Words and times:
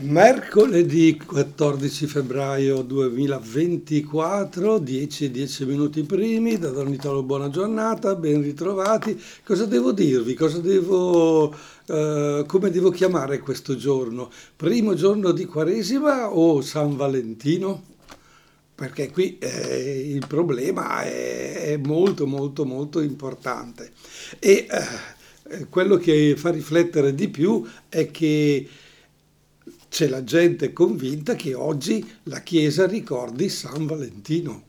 Mercoledì 0.00 1.16
14 1.16 2.06
febbraio 2.06 2.82
2024, 2.82 4.78
10 4.78 5.28
10 5.32 5.64
minuti 5.64 6.04
primi, 6.04 6.56
da 6.56 6.70
Don 6.70 6.92
Italo 6.92 7.24
buona 7.24 7.50
giornata, 7.50 8.14
ben 8.14 8.40
ritrovati. 8.40 9.20
Cosa 9.44 9.64
devo 9.64 9.90
dirvi? 9.90 10.34
Cosa 10.34 10.60
devo, 10.60 11.52
eh, 11.86 12.44
come 12.46 12.70
devo 12.70 12.90
chiamare 12.90 13.40
questo 13.40 13.74
giorno? 13.74 14.30
Primo 14.54 14.94
giorno 14.94 15.32
di 15.32 15.46
Quaresima 15.46 16.32
o 16.32 16.60
San 16.60 16.94
Valentino? 16.94 17.82
Perché 18.76 19.10
qui 19.10 19.36
eh, 19.38 20.12
il 20.14 20.24
problema 20.28 21.02
è, 21.02 21.72
è, 21.72 21.76
molto 21.76 22.24
molto 22.24 22.64
molto 22.64 23.00
importante 23.00 23.90
e 24.38 24.64
eh, 24.70 25.66
quello 25.68 25.96
che 25.96 26.36
fa 26.36 26.50
riflettere 26.50 27.16
di 27.16 27.26
più 27.26 27.66
è 27.88 28.12
che 28.12 28.68
c'è 29.88 30.06
la 30.08 30.22
gente 30.22 30.72
convinta 30.72 31.34
che 31.34 31.54
oggi 31.54 32.06
la 32.24 32.40
Chiesa 32.40 32.86
ricordi 32.86 33.48
San 33.48 33.86
Valentino. 33.86 34.64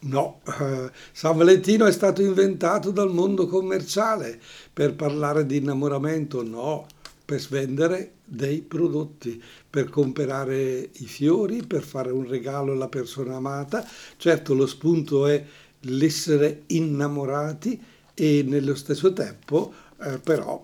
No, 0.00 0.40
eh, 0.60 0.90
San 1.12 1.36
Valentino 1.36 1.86
è 1.86 1.92
stato 1.92 2.22
inventato 2.22 2.90
dal 2.90 3.12
mondo 3.12 3.46
commerciale 3.46 4.40
per 4.72 4.94
parlare 4.94 5.46
di 5.46 5.56
innamoramento, 5.56 6.42
no, 6.42 6.86
per 7.24 7.40
svendere 7.40 8.12
dei 8.24 8.60
prodotti, 8.60 9.42
per 9.68 9.88
comprare 9.88 10.90
i 10.92 11.06
fiori, 11.06 11.64
per 11.64 11.82
fare 11.82 12.10
un 12.10 12.28
regalo 12.28 12.72
alla 12.72 12.88
persona 12.88 13.36
amata. 13.36 13.86
Certo 14.16 14.54
lo 14.54 14.66
spunto 14.66 15.26
è 15.26 15.42
l'essere 15.80 16.62
innamorati 16.66 17.80
e 18.14 18.44
nello 18.46 18.74
stesso 18.74 19.12
tempo 19.12 19.72
eh, 20.02 20.18
però 20.18 20.60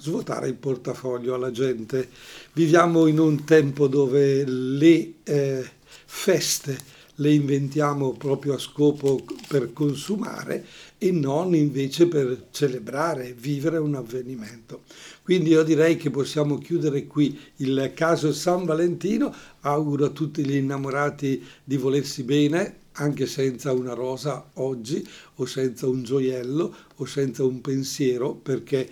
svuotare 0.00 0.48
il 0.48 0.54
portafoglio 0.54 1.34
alla 1.34 1.50
gente. 1.50 2.08
Viviamo 2.54 3.06
in 3.06 3.18
un 3.18 3.44
tempo 3.44 3.86
dove 3.86 4.44
le 4.44 5.12
eh, 5.22 5.70
feste 6.06 6.98
le 7.20 7.32
inventiamo 7.32 8.12
proprio 8.12 8.54
a 8.54 8.58
scopo 8.58 9.22
per 9.46 9.72
consumare 9.72 10.64
e 10.98 11.12
non 11.12 11.54
invece 11.54 12.06
per 12.08 12.48
celebrare, 12.50 13.34
vivere 13.38 13.78
un 13.78 13.94
avvenimento. 13.94 14.82
Quindi 15.22 15.50
io 15.50 15.62
direi 15.62 15.96
che 15.96 16.10
possiamo 16.10 16.58
chiudere 16.58 17.06
qui 17.06 17.38
il 17.56 17.92
caso 17.94 18.32
San 18.32 18.64
Valentino. 18.64 19.34
Auguro 19.60 20.06
a 20.06 20.10
tutti 20.10 20.44
gli 20.44 20.56
innamorati 20.56 21.42
di 21.62 21.76
volersi 21.76 22.22
bene, 22.22 22.76
anche 22.92 23.26
senza 23.26 23.72
una 23.72 23.94
rosa 23.94 24.50
oggi 24.54 25.06
o 25.36 25.46
senza 25.46 25.86
un 25.86 26.02
gioiello 26.02 26.74
o 26.96 27.04
senza 27.04 27.44
un 27.44 27.60
pensiero, 27.60 28.32
perché 28.34 28.88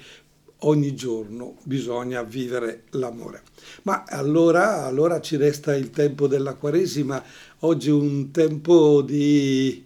ogni 0.61 0.95
giorno 0.95 1.57
bisogna 1.63 2.23
vivere 2.23 2.85
l'amore. 2.91 3.43
Ma 3.83 4.05
allora, 4.07 4.85
allora 4.85 5.21
ci 5.21 5.37
resta 5.37 5.75
il 5.77 5.91
tempo 5.91 6.27
della 6.27 6.55
Quaresima, 6.55 7.23
oggi 7.61 7.91
un 7.91 8.31
tempo 8.31 9.03
di 9.03 9.85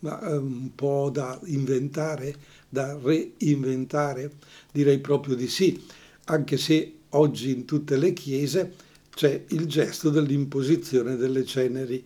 eh, 0.00 0.36
un 0.36 0.74
po' 0.74 1.10
da 1.12 1.38
inventare, 1.44 2.34
da 2.68 2.98
reinventare, 3.00 4.32
direi 4.72 4.98
proprio 4.98 5.34
di 5.34 5.48
sì, 5.48 5.80
anche 6.24 6.56
se 6.56 6.94
oggi 7.10 7.50
in 7.50 7.64
tutte 7.64 7.96
le 7.96 8.12
chiese 8.12 8.74
c'è 9.14 9.44
il 9.48 9.66
gesto 9.66 10.10
dell'imposizione 10.10 11.16
delle 11.16 11.44
ceneri. 11.44 12.04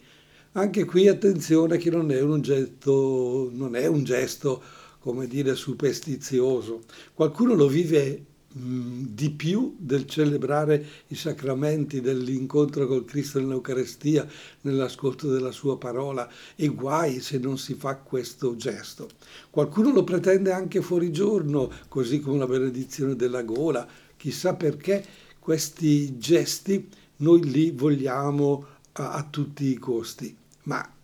Anche 0.53 0.85
qui 0.85 1.07
attenzione 1.07 1.77
che 1.77 1.91
non 1.91 2.11
è 2.11 2.21
un 2.21 2.41
gesto, 2.41 3.51
non 3.53 3.77
è 3.77 3.87
un 3.87 4.05
gesto 4.05 4.63
come 5.07 5.29
dire, 5.29 5.55
superstizioso. 5.55 6.83
Qualcuno 7.15 7.55
lo 7.55 7.69
vive 7.69 8.25
mh, 8.51 9.05
di 9.11 9.31
più 9.31 9.77
del 9.79 10.05
celebrare 10.05 10.85
i 11.07 11.15
sacramenti, 11.15 12.01
dell'incontro 12.01 12.89
col 12.89 13.05
Cristo 13.05 13.39
nell'Eucarestia, 13.39 14.27
nell'ascolto 14.63 15.31
della 15.31 15.53
sua 15.53 15.79
parola, 15.79 16.29
e 16.57 16.67
guai 16.67 17.21
se 17.21 17.39
non 17.39 17.57
si 17.57 17.75
fa 17.75 17.99
questo 17.99 18.57
gesto. 18.57 19.09
Qualcuno 19.49 19.93
lo 19.93 20.03
pretende 20.03 20.51
anche 20.51 20.83
fuori 20.83 21.13
giorno, 21.13 21.71
così 21.87 22.19
come 22.19 22.39
la 22.39 22.49
benedizione 22.49 23.15
della 23.15 23.45
gola, 23.45 23.87
chissà 24.17 24.55
perché 24.55 25.05
questi 25.39 26.19
gesti 26.19 26.89
noi 27.19 27.49
li 27.49 27.71
vogliamo 27.71 28.67
a, 28.95 29.13
a 29.13 29.23
tutti 29.23 29.67
i 29.67 29.79
costi. 29.79 30.37
Ma 30.65 30.96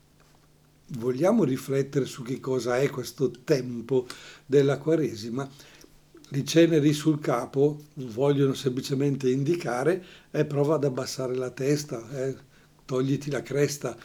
vogliamo 0.98 1.44
riflettere 1.44 2.04
su 2.04 2.22
che 2.22 2.40
cosa 2.40 2.78
è 2.78 2.88
questo 2.90 3.30
tempo 3.44 4.06
della 4.46 4.78
Quaresima, 4.78 5.48
le 6.28 6.44
ceneri 6.44 6.92
sul 6.92 7.20
capo 7.20 7.78
vogliono 7.94 8.54
semplicemente 8.54 9.28
indicare 9.28 10.04
e 10.30 10.44
prova 10.46 10.76
ad 10.76 10.84
abbassare 10.84 11.34
la 11.34 11.50
testa, 11.50 12.08
eh, 12.10 12.34
togliti 12.86 13.30
la 13.30 13.42
cresta, 13.42 13.96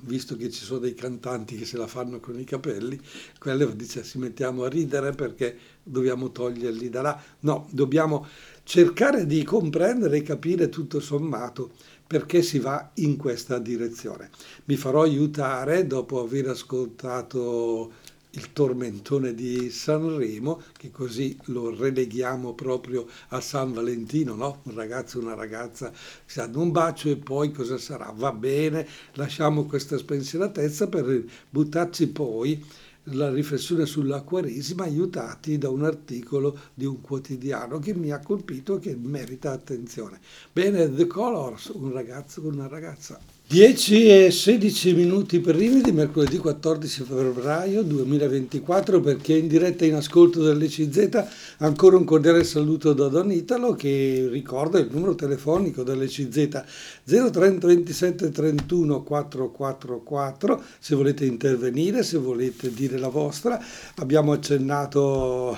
visto 0.00 0.36
che 0.36 0.50
ci 0.50 0.64
sono 0.64 0.80
dei 0.80 0.94
cantanti 0.94 1.56
che 1.56 1.64
se 1.64 1.78
la 1.78 1.86
fanno 1.86 2.20
con 2.20 2.38
i 2.38 2.44
capelli, 2.44 3.00
quelle 3.38 3.74
dice 3.74 4.04
si 4.04 4.18
mettiamo 4.18 4.64
a 4.64 4.68
ridere 4.68 5.12
perché 5.12 5.56
dobbiamo 5.82 6.30
toglierli 6.30 6.90
da 6.90 7.02
là. 7.02 7.22
No, 7.40 7.68
dobbiamo 7.70 8.26
cercare 8.64 9.26
di 9.26 9.42
comprendere 9.42 10.18
e 10.18 10.22
capire 10.22 10.68
tutto 10.68 11.00
sommato 11.00 11.72
perché 12.12 12.42
si 12.42 12.58
va 12.58 12.90
in 12.96 13.16
questa 13.16 13.58
direzione. 13.58 14.28
Mi 14.66 14.76
farò 14.76 15.00
aiutare 15.00 15.86
dopo 15.86 16.20
aver 16.20 16.48
ascoltato 16.48 17.90
il 18.32 18.52
tormentone 18.52 19.32
di 19.32 19.70
Sanremo, 19.70 20.60
che 20.76 20.90
così 20.90 21.34
lo 21.44 21.74
releghiamo 21.74 22.52
proprio 22.52 23.06
a 23.28 23.40
San 23.40 23.72
Valentino, 23.72 24.34
no? 24.34 24.60
Un 24.64 24.74
ragazzo 24.74 25.18
e 25.18 25.22
una 25.22 25.34
ragazza 25.34 25.90
si 25.94 26.38
danno 26.38 26.60
un 26.60 26.70
bacio 26.70 27.08
e 27.08 27.16
poi 27.16 27.50
cosa 27.50 27.78
sarà? 27.78 28.12
Va 28.14 28.32
bene, 28.32 28.86
lasciamo 29.14 29.64
questa 29.64 29.96
spensieratezza 29.96 30.88
per 30.88 31.24
buttarci 31.48 32.08
poi 32.08 32.62
la 33.06 33.30
riflessione 33.30 33.86
sulla 33.86 34.22
Quaresima 34.22 34.84
aiutati 34.84 35.58
da 35.58 35.68
un 35.68 35.84
articolo 35.84 36.58
di 36.74 36.84
un 36.84 37.00
quotidiano 37.00 37.78
che 37.78 37.94
mi 37.94 38.12
ha 38.12 38.20
colpito 38.20 38.76
e 38.76 38.80
che 38.80 38.96
merita 38.96 39.50
attenzione. 39.52 40.20
Bene, 40.52 40.92
The 40.94 41.06
Colors, 41.06 41.72
un 41.74 41.92
ragazzo 41.92 42.42
con 42.42 42.54
una 42.54 42.68
ragazza. 42.68 43.31
10 43.52 44.06
e 44.08 44.30
16 44.30 44.94
minuti 44.94 45.38
primi 45.38 45.82
di 45.82 45.92
mercoledì 45.92 46.38
14 46.38 47.02
febbraio 47.02 47.82
2024 47.82 49.00
perché 49.02 49.36
in 49.36 49.46
diretta 49.46 49.84
in 49.84 49.94
ascolto 49.94 50.42
dell'ECZ 50.42 51.26
ancora 51.58 51.98
un 51.98 52.04
cordiale 52.04 52.44
saluto 52.44 52.94
da 52.94 53.08
Don 53.08 53.30
Italo 53.30 53.74
che 53.74 54.26
ricorda 54.30 54.78
il 54.78 54.88
numero 54.90 55.14
telefonico 55.14 55.82
dell'ECZ 55.82 56.62
030 57.04 57.66
27 57.66 58.30
31 58.30 59.02
444 59.02 60.62
se 60.78 60.94
volete 60.94 61.26
intervenire, 61.26 62.02
se 62.04 62.16
volete 62.16 62.72
dire 62.72 62.96
la 62.96 63.08
vostra. 63.08 63.62
Abbiamo 63.96 64.32
accennato 64.32 65.54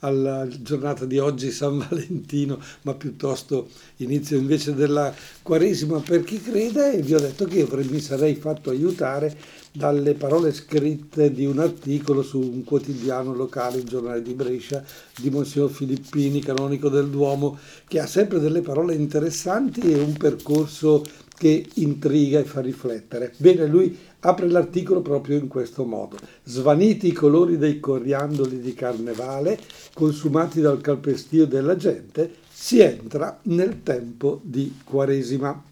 alla 0.00 0.44
giornata 0.60 1.04
di 1.04 1.18
oggi 1.18 1.52
San 1.52 1.78
Valentino 1.88 2.60
ma 2.82 2.94
piuttosto 2.94 3.68
inizio 3.98 4.36
invece 4.36 4.74
della 4.74 5.14
Quaresima 5.40 6.00
per 6.00 6.24
chi 6.24 6.42
crede 6.42 6.94
e 6.94 7.02
vi 7.02 7.14
ho 7.14 7.20
detto 7.20 7.26
che 7.46 7.58
io 7.58 7.68
mi 7.90 8.00
sarei 8.00 8.34
fatto 8.34 8.70
aiutare 8.70 9.36
dalle 9.72 10.14
parole 10.14 10.52
scritte 10.52 11.32
di 11.32 11.44
un 11.44 11.58
articolo 11.58 12.22
su 12.22 12.38
un 12.40 12.64
quotidiano 12.64 13.34
locale, 13.34 13.78
il 13.78 13.84
giornale 13.84 14.22
di 14.22 14.34
Brescia, 14.34 14.84
di 15.16 15.30
Monsignor 15.30 15.70
Filippini, 15.70 16.40
canonico 16.40 16.88
del 16.88 17.08
Duomo, 17.08 17.58
che 17.86 18.00
ha 18.00 18.06
sempre 18.06 18.40
delle 18.40 18.60
parole 18.60 18.94
interessanti 18.94 19.80
e 19.80 20.00
un 20.00 20.14
percorso 20.14 21.04
che 21.38 21.64
intriga 21.74 22.40
e 22.40 22.44
fa 22.44 22.60
riflettere. 22.60 23.32
Bene, 23.36 23.66
lui 23.66 23.96
apre 24.20 24.48
l'articolo 24.48 25.00
proprio 25.00 25.38
in 25.38 25.46
questo 25.46 25.84
modo. 25.84 26.18
Svaniti 26.42 27.06
i 27.06 27.12
colori 27.12 27.56
dei 27.56 27.78
coriandoli 27.78 28.60
di 28.60 28.74
carnevale, 28.74 29.58
consumati 29.94 30.60
dal 30.60 30.80
calpestio 30.80 31.46
della 31.46 31.76
gente, 31.76 32.34
si 32.50 32.80
entra 32.80 33.38
nel 33.42 33.82
tempo 33.84 34.40
di 34.42 34.78
Quaresima. 34.82 35.67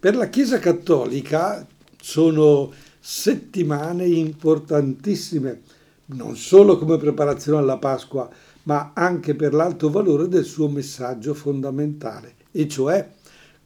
Per 0.00 0.14
la 0.14 0.28
Chiesa 0.28 0.60
Cattolica 0.60 1.66
sono 2.00 2.70
settimane 3.00 4.06
importantissime, 4.06 5.62
non 6.06 6.36
solo 6.36 6.78
come 6.78 6.96
preparazione 6.98 7.58
alla 7.58 7.78
Pasqua, 7.78 8.30
ma 8.62 8.92
anche 8.94 9.34
per 9.34 9.54
l'alto 9.54 9.90
valore 9.90 10.28
del 10.28 10.44
suo 10.44 10.68
messaggio 10.68 11.34
fondamentale, 11.34 12.36
e 12.52 12.68
cioè 12.68 13.10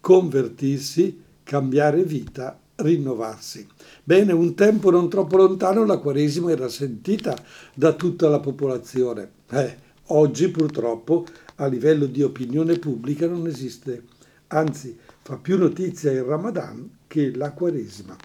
convertirsi, 0.00 1.20
cambiare 1.42 2.02
vita, 2.02 2.58
rinnovarsi. 2.76 3.66
Bene, 4.02 4.32
un 4.32 4.54
tempo 4.54 4.90
non 4.90 5.10
troppo 5.10 5.36
lontano 5.36 5.84
la 5.84 5.98
Quaresima 5.98 6.50
era 6.50 6.70
sentita 6.70 7.36
da 7.74 7.92
tutta 7.92 8.30
la 8.30 8.40
popolazione. 8.40 9.32
Eh, 9.50 9.76
oggi 10.06 10.48
purtroppo 10.48 11.26
a 11.56 11.66
livello 11.66 12.06
di 12.06 12.22
opinione 12.22 12.78
pubblica 12.78 13.26
non 13.26 13.46
esiste, 13.46 14.04
anzi 14.46 14.98
fa 15.22 15.36
più 15.36 15.56
notizia 15.56 16.10
il 16.10 16.22
Ramadan 16.22 16.98
che 17.06 17.34
la 17.34 17.52
Quaresima. 17.52 18.16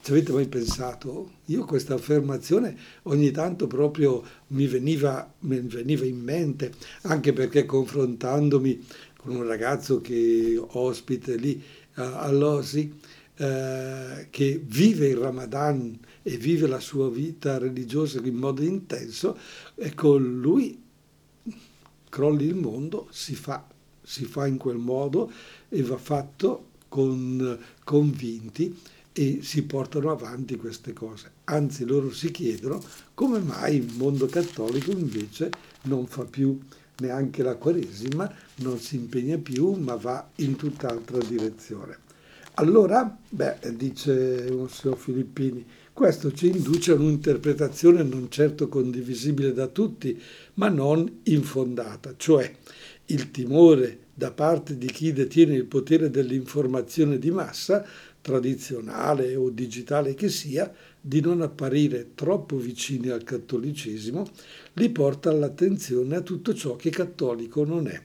Ci 0.00 0.10
avete 0.10 0.32
mai 0.32 0.48
pensato? 0.48 1.32
Io 1.46 1.64
questa 1.64 1.94
affermazione 1.94 2.76
ogni 3.04 3.30
tanto 3.30 3.66
proprio 3.66 4.22
mi 4.48 4.66
veniva, 4.66 5.32
mi 5.40 5.60
veniva 5.60 6.04
in 6.04 6.18
mente, 6.18 6.72
anche 7.02 7.32
perché 7.32 7.64
confrontandomi 7.64 8.86
con 9.16 9.36
un 9.36 9.46
ragazzo 9.46 10.00
che 10.00 10.58
ospite 10.58 11.36
lì 11.36 11.62
all'Osi, 11.94 12.98
eh, 13.36 14.28
che 14.30 14.62
vive 14.64 15.08
il 15.08 15.16
Ramadan 15.16 15.98
e 16.22 16.36
vive 16.36 16.66
la 16.66 16.80
sua 16.80 17.10
vita 17.10 17.58
religiosa 17.58 18.20
in 18.22 18.34
modo 18.34 18.62
intenso, 18.62 19.38
ecco, 19.74 20.16
lui 20.16 20.82
crolli 22.08 22.46
il 22.46 22.54
mondo, 22.54 23.08
si 23.10 23.34
fa, 23.34 23.66
si 24.04 24.24
fa 24.24 24.46
in 24.46 24.56
quel 24.56 24.76
modo 24.76 25.30
e 25.68 25.82
va 25.82 25.96
fatto 25.96 26.66
con 26.88 27.58
convinti 27.82 28.78
e 29.12 29.40
si 29.42 29.62
portano 29.62 30.10
avanti 30.10 30.56
queste 30.56 30.92
cose. 30.92 31.30
Anzi, 31.44 31.84
loro 31.84 32.12
si 32.12 32.30
chiedono 32.30 32.82
come 33.14 33.38
mai 33.38 33.76
il 33.76 33.92
mondo 33.96 34.26
cattolico 34.26 34.90
invece 34.90 35.50
non 35.82 36.06
fa 36.06 36.24
più 36.24 36.58
neanche 36.98 37.42
la 37.42 37.56
Quaresima, 37.56 38.32
non 38.56 38.78
si 38.78 38.96
impegna 38.96 39.38
più, 39.38 39.72
ma 39.72 39.96
va 39.96 40.28
in 40.36 40.56
tutt'altra 40.56 41.18
direzione. 41.18 41.98
Allora, 42.54 43.16
beh, 43.28 43.58
dice 43.74 44.46
Monsignor 44.50 44.96
Filippini, 44.96 45.64
questo 45.92 46.32
ci 46.32 46.48
induce 46.48 46.92
a 46.92 46.94
un'interpretazione 46.94 48.02
non 48.02 48.30
certo 48.30 48.68
condivisibile 48.68 49.52
da 49.52 49.66
tutti, 49.66 50.20
ma 50.54 50.68
non 50.68 51.20
infondata, 51.24 52.14
cioè 52.16 52.52
il 53.06 53.30
timore 53.30 53.98
da 54.14 54.30
parte 54.30 54.78
di 54.78 54.86
chi 54.86 55.12
detiene 55.12 55.54
il 55.54 55.66
potere 55.66 56.08
dell'informazione 56.08 57.18
di 57.18 57.30
massa, 57.30 57.84
tradizionale 58.20 59.34
o 59.34 59.50
digitale 59.50 60.14
che 60.14 60.28
sia, 60.28 60.72
di 61.00 61.20
non 61.20 61.42
apparire 61.42 62.12
troppo 62.14 62.56
vicini 62.56 63.08
al 63.08 63.24
cattolicesimo, 63.24 64.26
li 64.74 64.88
porta 64.88 65.28
all'attenzione 65.28 66.16
a 66.16 66.22
tutto 66.22 66.54
ciò 66.54 66.76
che 66.76 66.90
cattolico 66.90 67.64
non 67.64 67.88
è. 67.88 68.02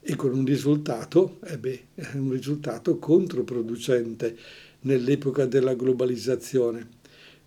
E 0.00 0.14
con 0.16 0.34
un 0.34 0.44
risultato, 0.44 1.38
eh 1.44 1.58
beh, 1.58 1.84
un 2.14 2.30
risultato 2.30 2.98
controproducente 2.98 4.36
nell'epoca 4.80 5.46
della 5.46 5.74
globalizzazione. 5.74 7.02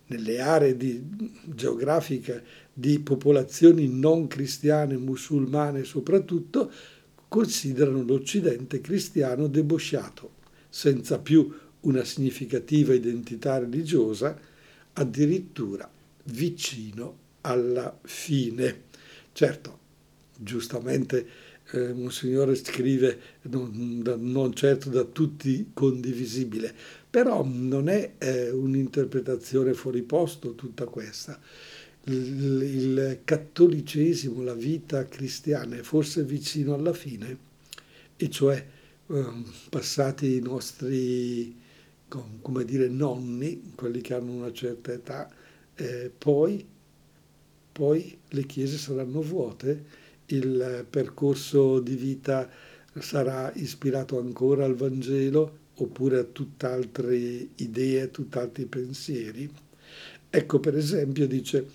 Nelle 0.08 0.40
aree 0.40 0.76
di, 0.76 1.02
geografiche 1.44 2.44
di 2.72 2.98
popolazioni 2.98 3.88
non 3.88 4.26
cristiane, 4.26 4.96
musulmane 4.96 5.84
soprattutto, 5.84 6.70
considerano 7.28 8.02
l'Occidente 8.02 8.80
cristiano 8.80 9.46
debosciato, 9.48 10.32
senza 10.68 11.18
più 11.18 11.52
una 11.80 12.04
significativa 12.04 12.94
identità 12.94 13.58
religiosa, 13.58 14.38
addirittura 14.94 15.90
vicino 16.24 17.18
alla 17.42 17.96
fine. 18.02 18.84
Certo, 19.32 19.78
giustamente 20.36 21.26
eh, 21.72 21.92
Monsignore 21.92 22.54
scrive 22.54 23.20
non, 23.42 24.02
non, 24.18 24.54
certo 24.54 24.88
da 24.88 25.04
tutti 25.04 25.70
condivisibile, 25.74 26.74
però 27.10 27.44
non 27.44 27.88
è 27.88 28.14
eh, 28.18 28.50
un'interpretazione 28.50 29.74
fuori 29.74 30.02
posto 30.02 30.54
tutta 30.54 30.84
questa. 30.86 31.40
Il, 32.04 32.62
il 32.62 33.20
cattolicesimo, 33.24 34.42
la 34.42 34.54
vita 34.54 35.06
cristiana 35.06 35.76
è 35.76 35.82
forse 35.82 36.22
vicino 36.24 36.74
alla 36.74 36.92
fine, 36.92 37.46
e 38.16 38.30
cioè 38.30 38.66
eh, 39.06 39.24
passati 39.70 40.36
i 40.36 40.40
nostri 40.40 41.56
come 42.40 42.64
dire, 42.64 42.88
nonni, 42.88 43.72
quelli 43.74 44.00
che 44.00 44.14
hanno 44.14 44.32
una 44.32 44.52
certa 44.52 44.92
età, 44.92 45.30
eh, 45.74 46.10
poi, 46.16 46.66
poi 47.70 48.18
le 48.28 48.46
chiese 48.46 48.78
saranno 48.78 49.20
vuote, 49.20 49.84
il 50.26 50.86
percorso 50.88 51.80
di 51.80 51.94
vita 51.96 52.48
sarà 52.98 53.52
ispirato 53.54 54.18
ancora 54.18 54.64
al 54.64 54.74
Vangelo 54.74 55.66
oppure 55.78 56.18
a 56.18 56.24
tutt'altre 56.24 57.16
idee, 57.56 58.10
tutt'altri 58.10 58.66
pensieri. 58.66 59.50
Ecco 60.30 60.60
per 60.60 60.76
esempio 60.76 61.26
dice 61.26 61.66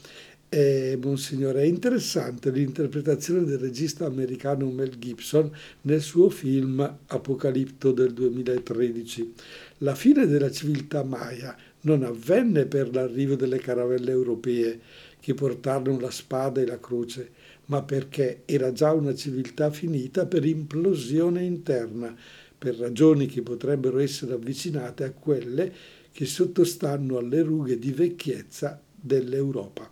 eh, 0.53 1.00
Monsignore, 1.01 1.63
è 1.63 1.65
interessante 1.65 2.51
l'interpretazione 2.51 3.44
del 3.44 3.57
regista 3.57 4.05
americano 4.05 4.69
Mel 4.69 5.00
Gibson 5.00 5.51
nel 5.81 6.01
suo 6.01 6.29
film 6.29 6.97
Apocalipto 7.07 7.91
del 7.91 8.13
2013. 8.13 9.33
La 9.79 9.95
fine 9.95 10.27
della 10.27 10.51
civiltà 10.51 11.03
maya 11.03 11.57
non 11.81 12.03
avvenne 12.03 12.67
per 12.67 12.94
l'arrivo 12.94 13.33
delle 13.35 13.57
caravelle 13.57 14.11
europee 14.11 14.79
che 15.19 15.33
portarono 15.33 15.99
la 15.99 16.11
spada 16.11 16.61
e 16.61 16.67
la 16.67 16.79
croce, 16.79 17.31
ma 17.65 17.81
perché 17.81 18.44
era 18.45 18.71
già 18.71 18.91
una 18.91 19.15
civiltà 19.15 19.71
finita 19.71 20.27
per 20.27 20.45
implosione 20.45 21.44
interna, 21.44 22.15
per 22.63 22.77
ragioni 22.77 23.25
che 23.25 23.42
potrebbero 23.42 24.00
essere 24.00 24.36
avvicinate 24.36 25.04
a 25.04 25.12
quelle 25.12 25.69
che 26.13 26.25
sottostanno 26.25 27.18
alle 27.18 27.42
rughe 27.42 27.77
di 27.77 27.92
vecchiezza 27.92 28.81
dell'Europa. 28.95 29.92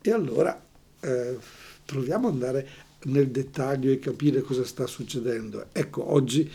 E 0.00 0.10
allora 0.10 0.60
eh, 0.98 1.36
proviamo 1.84 2.26
ad 2.26 2.32
andare 2.32 2.68
nel 3.04 3.28
dettaglio 3.28 3.92
e 3.92 4.00
capire 4.00 4.40
cosa 4.40 4.64
sta 4.64 4.88
succedendo. 4.88 5.66
Ecco, 5.70 6.10
oggi 6.10 6.50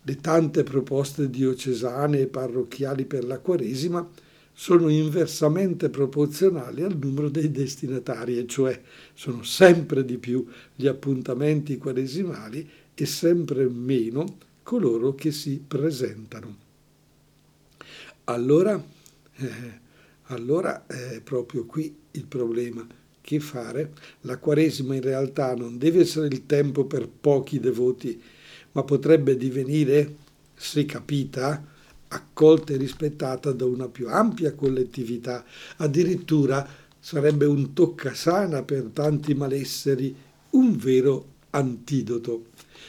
le 0.00 0.16
tante 0.16 0.62
proposte 0.62 1.28
diocesane 1.28 2.20
e 2.20 2.26
parrocchiali 2.26 3.04
per 3.04 3.26
la 3.26 3.40
Quaresima 3.40 4.08
sono 4.50 4.88
inversamente 4.88 5.90
proporzionali 5.90 6.80
al 6.80 6.96
numero 6.96 7.28
dei 7.28 7.50
destinatari, 7.50 8.38
e 8.38 8.46
cioè 8.46 8.80
sono 9.12 9.42
sempre 9.42 10.06
di 10.06 10.16
più 10.16 10.46
gli 10.74 10.86
appuntamenti 10.86 11.76
quaresimali 11.76 12.66
e 12.94 13.04
sempre 13.04 13.68
meno 13.68 14.52
coloro 14.64 15.14
che 15.14 15.30
si 15.30 15.62
presentano. 15.64 16.56
Allora, 18.24 18.82
eh, 19.36 19.80
allora 20.24 20.86
è 20.86 21.20
proprio 21.20 21.64
qui 21.66 21.94
il 22.12 22.24
problema. 22.24 22.84
Che 23.20 23.40
fare? 23.40 23.92
La 24.22 24.38
Quaresima 24.38 24.94
in 24.94 25.02
realtà 25.02 25.54
non 25.54 25.78
deve 25.78 26.00
essere 26.00 26.26
il 26.26 26.44
tempo 26.46 26.84
per 26.84 27.08
pochi 27.08 27.60
devoti, 27.60 28.20
ma 28.72 28.82
potrebbe 28.82 29.36
divenire, 29.36 30.16
se 30.54 30.84
capita, 30.84 31.64
accolta 32.08 32.72
e 32.72 32.76
rispettata 32.76 33.52
da 33.52 33.64
una 33.64 33.88
più 33.88 34.08
ampia 34.08 34.54
collettività. 34.54 35.44
Addirittura 35.76 36.66
sarebbe 36.98 37.44
un 37.44 37.72
toccasana 37.72 38.62
per 38.62 38.90
tanti 38.92 39.34
malesseri, 39.34 40.14
un 40.50 40.76
vero 40.76 41.33
antidoto. 41.54 42.46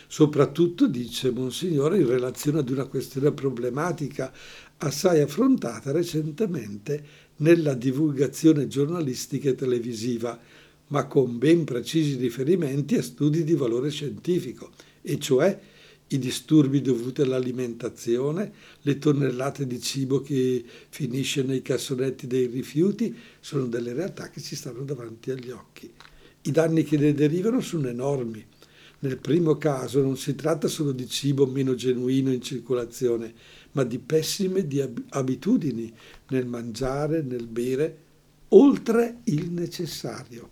Soprattutto, 0.08 0.88
dice 0.88 1.32
Monsignore, 1.32 2.00
in 2.00 2.08
relazione 2.08 2.60
ad 2.60 2.70
una 2.70 2.86
questione 2.86 3.32
problematica 3.32 4.32
assai 4.78 5.22
affrontata 5.22 5.92
recentemente 5.92 7.24
nella 7.38 7.74
divulgazione 7.74 8.68
giornalistica 8.68 9.50
e 9.50 9.56
televisiva, 9.56 10.40
ma 10.88 11.06
con 11.06 11.38
ben 11.38 11.64
precisi 11.64 12.16
riferimenti 12.16 12.96
a 12.96 13.02
studi 13.02 13.44
di 13.44 13.56
valore 13.56 13.90
scientifico, 13.90 14.72
e 15.02 15.18
cioè 15.20 15.60
i 16.08 16.20
disturbi 16.20 16.82
dovuti 16.82 17.22
all'alimentazione, 17.22 18.52
le 18.82 19.00
tonnellate 19.00 19.66
di 19.66 19.82
cibo 19.82 20.22
che 20.22 20.64
finisce 20.90 21.42
nei 21.42 21.64
cassonetti 21.64 22.28
dei 22.28 22.46
rifiuti, 22.46 23.16
sono 23.40 23.66
delle 23.66 23.94
realtà 23.94 24.30
che 24.30 24.40
ci 24.40 24.56
stanno 24.56 24.84
davanti 24.84 25.32
agli 25.32 25.50
occhi. 25.50 25.92
I 26.44 26.52
danni 26.52 26.84
che 26.84 26.98
ne 26.98 27.14
derivano 27.16 27.60
sono 27.60 27.88
enormi. 27.88 28.46
Nel 29.06 29.18
primo 29.20 29.56
caso 29.60 30.02
non 30.02 30.18
si 30.18 30.34
tratta 30.34 30.68
solo 30.68 30.92
di 30.92 31.08
cibo 31.08 31.46
meno 31.46 31.76
genuino 31.76 32.32
in 32.32 32.42
circolazione, 32.42 33.32
ma 33.74 33.84
di 33.84 34.00
pessime 34.00 34.66
di 34.66 34.84
abitudini 35.10 35.94
nel 36.30 36.48
mangiare, 36.48 37.22
nel 37.22 37.46
bere, 37.46 37.98
oltre 38.50 39.18
il 39.26 39.52
necessario. 39.52 40.50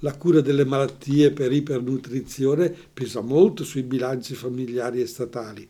La 0.00 0.16
cura 0.16 0.40
delle 0.40 0.64
malattie 0.64 1.30
per 1.30 1.52
ipernutrizione 1.52 2.74
pesa 2.92 3.20
molto 3.20 3.62
sui 3.62 3.84
bilanci 3.84 4.34
familiari 4.34 5.00
e 5.00 5.06
statali. 5.06 5.68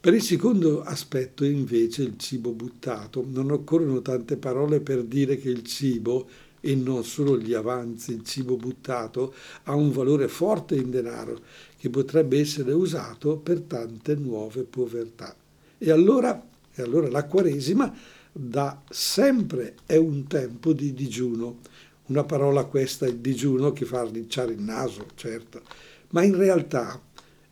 Per 0.00 0.14
il 0.14 0.22
secondo 0.22 0.82
aspetto, 0.84 1.44
invece, 1.44 2.02
il 2.02 2.16
cibo 2.16 2.52
buttato, 2.52 3.26
non 3.28 3.50
occorrono 3.50 4.00
tante 4.00 4.38
parole 4.38 4.80
per 4.80 5.04
dire 5.04 5.36
che 5.36 5.50
il 5.50 5.64
cibo, 5.64 6.26
e 6.66 6.74
non 6.74 7.04
solo 7.04 7.38
gli 7.38 7.54
avanzi, 7.54 8.12
il 8.12 8.24
cibo 8.24 8.56
buttato, 8.56 9.32
ha 9.64 9.74
un 9.76 9.92
valore 9.92 10.26
forte 10.26 10.74
in 10.74 10.90
denaro 10.90 11.38
che 11.78 11.90
potrebbe 11.90 12.40
essere 12.40 12.72
usato 12.72 13.36
per 13.36 13.60
tante 13.60 14.16
nuove 14.16 14.64
povertà. 14.64 15.32
E 15.78 15.90
allora, 15.92 16.44
e 16.74 16.82
allora 16.82 17.08
la 17.08 17.24
Quaresima 17.24 17.94
da 18.32 18.82
sempre 18.90 19.76
è 19.86 19.94
un 19.94 20.26
tempo 20.26 20.72
di 20.72 20.92
digiuno 20.92 21.58
una 22.06 22.24
parola 22.24 22.64
questa, 22.64 23.06
il 23.06 23.18
digiuno, 23.18 23.72
che 23.72 23.84
fa 23.84 24.00
arricciare 24.00 24.52
il 24.52 24.60
naso, 24.60 25.06
certo, 25.14 25.62
ma 26.10 26.22
in 26.22 26.36
realtà 26.36 27.00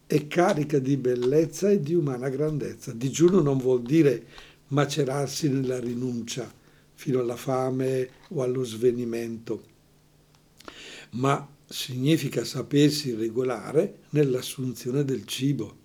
è 0.06 0.26
carica 0.26 0.80
di 0.80 0.97
bellezza 0.97 1.71
e 1.71 1.80
di 1.80 1.94
umana 1.94 2.28
grandezza. 2.28 2.92
Digiuno 2.92 3.40
non 3.40 3.59
vuol 3.59 3.83
dire 3.83 4.26
macerarsi 4.68 5.49
nella 5.49 5.78
rinuncia 5.78 6.62
fino 6.95 7.21
alla 7.21 7.37
fame 7.37 8.09
o 8.29 8.43
allo 8.43 8.65
svenimento, 8.65 9.65
ma 11.11 11.47
significa 11.67 12.45
sapersi 12.45 13.15
regolare 13.15 14.01
nell'assunzione 14.11 15.05
del 15.05 15.27
cibo. 15.27 15.83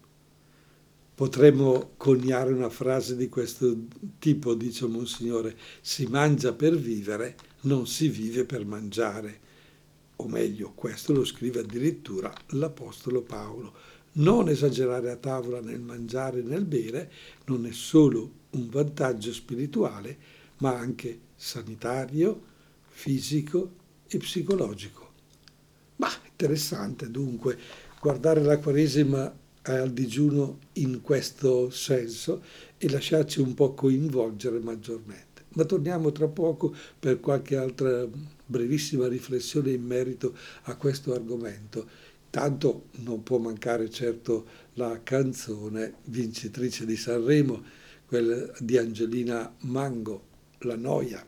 Potremmo 1.16 1.92
coniare 1.98 2.54
una 2.54 2.70
frase 2.70 3.18
di 3.18 3.28
questo 3.28 3.75
tipo, 4.20 4.54
dice 4.54 4.88
Monsignore, 4.88 5.58
si 5.82 6.06
mangia 6.06 6.54
per 6.54 6.78
vivere, 6.78 7.36
non 7.62 7.88
si 7.88 8.08
vive 8.08 8.46
per 8.46 8.66
mangiare. 8.66 9.48
O 10.18 10.28
meglio, 10.28 10.72
questo 10.74 11.12
lo 11.12 11.25
scrive 11.25 11.60
addirittura 11.60 12.34
l'Apostolo 12.51 13.22
Paolo. 13.22 13.74
Non 14.13 14.48
esagerare 14.48 15.12
a 15.12 15.18
tavola 15.18 15.60
nel 15.60 15.82
mangiare 15.82 16.39
e 16.39 16.44
nel 16.44 16.66
bere 16.66 17.12
non 17.46 17.66
è 17.66 17.72
solo 17.72 18.32
un 18.51 18.70
vantaggio 18.70 19.34
spirituale, 19.34 20.18
ma 20.60 20.75
anche 20.75 21.20
sanitario, 21.36 22.42
fisico 22.88 23.75
e 24.08 24.18
psicologico. 24.18 25.08
Ma 25.98 26.10
interessante 26.30 27.12
dunque 27.12 27.58
guardare 28.00 28.42
la 28.42 28.58
Quaresima 28.58 29.36
al 29.63 29.92
digiuno 29.92 30.60
in 30.74 31.01
questo 31.01 31.70
senso 31.70 32.42
e 32.78 32.89
lasciarci 32.89 33.42
un 33.42 33.54
po' 33.54 33.74
coinvolgere 33.74 34.60
maggiormente. 34.60 35.46
Ma 35.50 35.66
torniamo 35.66 36.12
tra 36.12 36.28
poco 36.28 36.74
per 36.98 37.20
qualche 37.20 37.56
altra 37.56 38.08
brevissima 38.46 39.08
riflessione 39.08 39.72
in 39.72 39.84
merito 39.84 40.36
a 40.63 40.75
questo 40.75 41.13
argomento. 41.13 41.88
Tanto 42.30 42.86
non 43.04 43.24
può 43.24 43.38
mancare 43.38 43.89
certo 43.89 44.46
la 44.74 45.01
canzone 45.04 45.96
vincitrice 46.06 46.86
di 46.86 46.96
Sanremo, 46.96 47.62
quella 48.06 48.51
di 48.60 48.78
Angelina 48.78 49.54
Mango, 49.62 50.28
La 50.63 50.75
noia. 50.75 51.25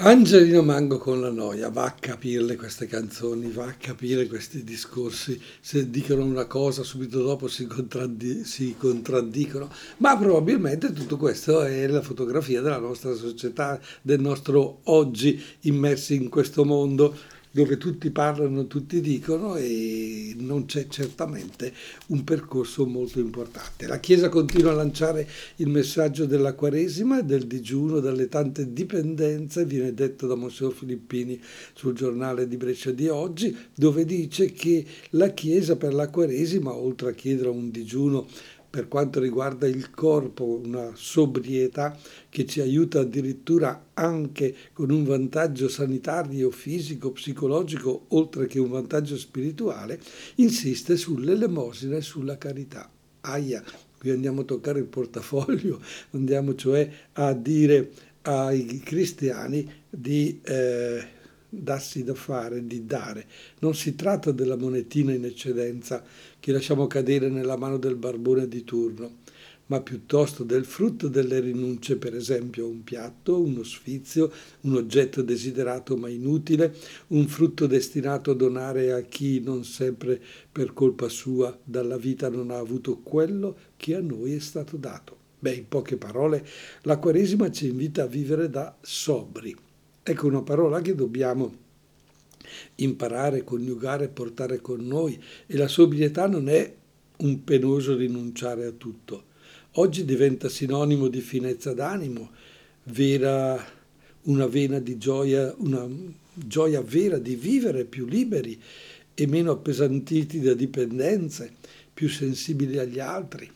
Angelino 0.00 0.62
Mango 0.62 0.98
con 0.98 1.20
la 1.20 1.30
noia, 1.30 1.70
va 1.70 1.84
a 1.84 1.92
capirle 1.92 2.56
queste 2.56 2.86
canzoni, 2.86 3.52
va 3.52 3.66
a 3.66 3.74
capire 3.74 4.26
questi 4.26 4.64
discorsi, 4.64 5.40
se 5.60 5.90
dicono 5.90 6.24
una 6.24 6.46
cosa 6.46 6.82
subito 6.82 7.22
dopo 7.22 7.46
si, 7.46 7.66
contraddi- 7.66 8.44
si, 8.44 8.74
contraddicono, 8.76 9.70
ma 9.98 10.16
probabilmente 10.16 10.92
tutto 10.92 11.16
questo 11.16 11.62
è 11.62 11.86
la 11.86 12.02
fotografia 12.02 12.60
della 12.60 12.78
nostra 12.78 13.14
società, 13.14 13.80
del 14.02 14.20
nostro 14.20 14.80
oggi 14.84 15.40
immersi 15.60 16.16
in 16.16 16.28
questo 16.28 16.64
mondo 16.64 17.16
dove 17.50 17.76
tutti 17.76 18.10
parlano, 18.10 18.66
tutti 18.66 19.00
dicono 19.00 19.56
e 19.56 20.34
non 20.38 20.66
c'è 20.66 20.86
certamente 20.88 21.72
un 22.08 22.24
percorso 22.24 22.86
molto 22.86 23.20
importante. 23.20 23.86
La 23.86 24.00
Chiesa 24.00 24.28
continua 24.28 24.72
a 24.72 24.76
lanciare 24.76 25.28
il 25.56 25.68
messaggio 25.68 26.26
della 26.26 26.52
Quaresima 26.52 27.20
e 27.20 27.24
del 27.24 27.46
digiuno 27.46 28.00
dalle 28.00 28.28
tante 28.28 28.72
dipendenze, 28.72 29.64
viene 29.64 29.94
detto 29.94 30.26
da 30.26 30.34
Monsignor 30.34 30.74
Filippini 30.74 31.40
sul 31.74 31.94
giornale 31.94 32.46
di 32.46 32.56
Brescia 32.56 32.90
di 32.90 33.08
oggi, 33.08 33.56
dove 33.74 34.04
dice 34.04 34.52
che 34.52 34.84
la 35.10 35.28
Chiesa 35.28 35.76
per 35.76 35.94
la 35.94 36.08
Quaresima, 36.08 36.74
oltre 36.74 37.10
a 37.10 37.14
chiedere 37.14 37.48
un 37.48 37.70
digiuno 37.70 38.26
per 38.70 38.86
quanto 38.88 39.18
riguarda 39.18 39.66
il 39.66 39.90
corpo, 39.90 40.60
una 40.62 40.92
sobrietà 40.94 41.96
che 42.28 42.44
ci 42.44 42.60
aiuta 42.60 43.00
addirittura 43.00 43.90
anche 43.94 44.54
con 44.72 44.90
un 44.90 45.04
vantaggio 45.04 45.68
sanitario, 45.68 46.50
fisico, 46.50 47.12
psicologico, 47.12 48.06
oltre 48.08 48.46
che 48.46 48.58
un 48.58 48.68
vantaggio 48.68 49.16
spirituale, 49.16 50.00
insiste 50.36 50.96
sull'elemosina 50.96 51.96
e 51.96 52.02
sulla 52.02 52.36
carità. 52.36 52.90
Aia, 53.20 53.64
qui 53.98 54.10
andiamo 54.10 54.42
a 54.42 54.44
toccare 54.44 54.80
il 54.80 54.86
portafoglio, 54.86 55.80
andiamo 56.12 56.54
cioè 56.54 56.90
a 57.12 57.32
dire 57.32 57.90
ai 58.22 58.80
cristiani 58.84 59.66
di... 59.88 60.40
Eh, 60.42 61.16
darsi 61.48 62.04
da 62.04 62.14
fare, 62.14 62.66
di 62.66 62.84
dare. 62.84 63.26
Non 63.60 63.74
si 63.74 63.94
tratta 63.94 64.32
della 64.32 64.56
monetina 64.56 65.12
in 65.12 65.24
eccedenza 65.24 66.04
che 66.40 66.52
lasciamo 66.52 66.86
cadere 66.86 67.28
nella 67.28 67.56
mano 67.56 67.78
del 67.78 67.96
barbone 67.96 68.48
di 68.48 68.64
turno, 68.64 69.16
ma 69.66 69.80
piuttosto 69.80 70.44
del 70.44 70.64
frutto 70.64 71.08
delle 71.08 71.40
rinunce, 71.40 71.96
per 71.96 72.14
esempio 72.14 72.66
un 72.66 72.82
piatto, 72.84 73.40
uno 73.40 73.62
sfizio, 73.62 74.32
un 74.62 74.74
oggetto 74.74 75.22
desiderato 75.22 75.96
ma 75.96 76.08
inutile, 76.08 76.74
un 77.08 77.26
frutto 77.26 77.66
destinato 77.66 78.30
a 78.30 78.34
donare 78.34 78.92
a 78.92 79.02
chi 79.02 79.40
non 79.40 79.64
sempre 79.64 80.20
per 80.50 80.72
colpa 80.72 81.08
sua 81.08 81.56
dalla 81.62 81.96
vita 81.98 82.28
non 82.28 82.50
ha 82.50 82.58
avuto 82.58 82.98
quello 82.98 83.56
che 83.76 83.94
a 83.94 84.00
noi 84.00 84.34
è 84.34 84.40
stato 84.40 84.76
dato. 84.76 85.16
Beh, 85.38 85.52
in 85.52 85.68
poche 85.68 85.96
parole, 85.96 86.44
la 86.82 86.96
Quaresima 86.98 87.50
ci 87.50 87.68
invita 87.68 88.04
a 88.04 88.06
vivere 88.06 88.50
da 88.50 88.76
sobri 88.80 89.54
Ecco 90.10 90.26
una 90.26 90.40
parola 90.40 90.80
che 90.80 90.94
dobbiamo 90.94 91.54
imparare, 92.76 93.44
coniugare 93.44 94.08
portare 94.08 94.60
con 94.60 94.86
noi. 94.86 95.20
E 95.46 95.56
la 95.56 95.68
sobrietà 95.68 96.26
non 96.26 96.48
è 96.48 96.74
un 97.18 97.44
penoso 97.44 97.96
rinunciare 97.96 98.64
a 98.64 98.72
tutto. 98.72 99.24
Oggi 99.72 100.04
diventa 100.04 100.48
sinonimo 100.48 101.08
di 101.08 101.20
finezza 101.20 101.72
d'animo, 101.72 102.30
vera, 102.84 103.62
una 104.22 104.46
vena 104.46 104.78
di 104.78 104.98
gioia, 104.98 105.54
una 105.58 105.86
gioia 106.34 106.80
vera 106.80 107.18
di 107.18 107.34
vivere 107.34 107.84
più 107.84 108.06
liberi 108.06 108.60
e 109.14 109.26
meno 109.26 109.52
appesantiti 109.52 110.40
da 110.40 110.54
dipendenze, 110.54 111.54
più 111.92 112.08
sensibili 112.08 112.78
agli 112.78 113.00
altri. 113.00 113.50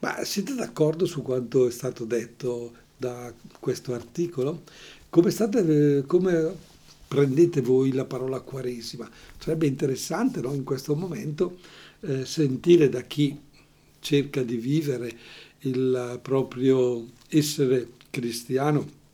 Ma 0.00 0.22
siete 0.24 0.54
d'accordo 0.54 1.06
su 1.06 1.22
quanto 1.22 1.66
è 1.66 1.70
stato 1.70 2.04
detto 2.04 2.72
da 2.96 3.32
questo 3.58 3.94
articolo? 3.94 4.62
Come, 5.08 5.30
state, 5.30 6.04
come 6.06 6.54
prendete 7.06 7.60
voi 7.60 7.92
la 7.92 8.04
parola 8.04 8.40
quaresima? 8.40 9.08
Sarebbe 9.38 9.66
interessante 9.66 10.40
no, 10.40 10.52
in 10.52 10.64
questo 10.64 10.94
momento 10.94 11.58
eh, 12.00 12.24
sentire 12.24 12.88
da 12.88 13.02
chi 13.02 13.36
cerca 14.00 14.42
di 14.42 14.56
vivere 14.56 15.18
il 15.60 16.18
proprio 16.22 17.06
essere 17.28 17.88
cristiano 18.10 19.04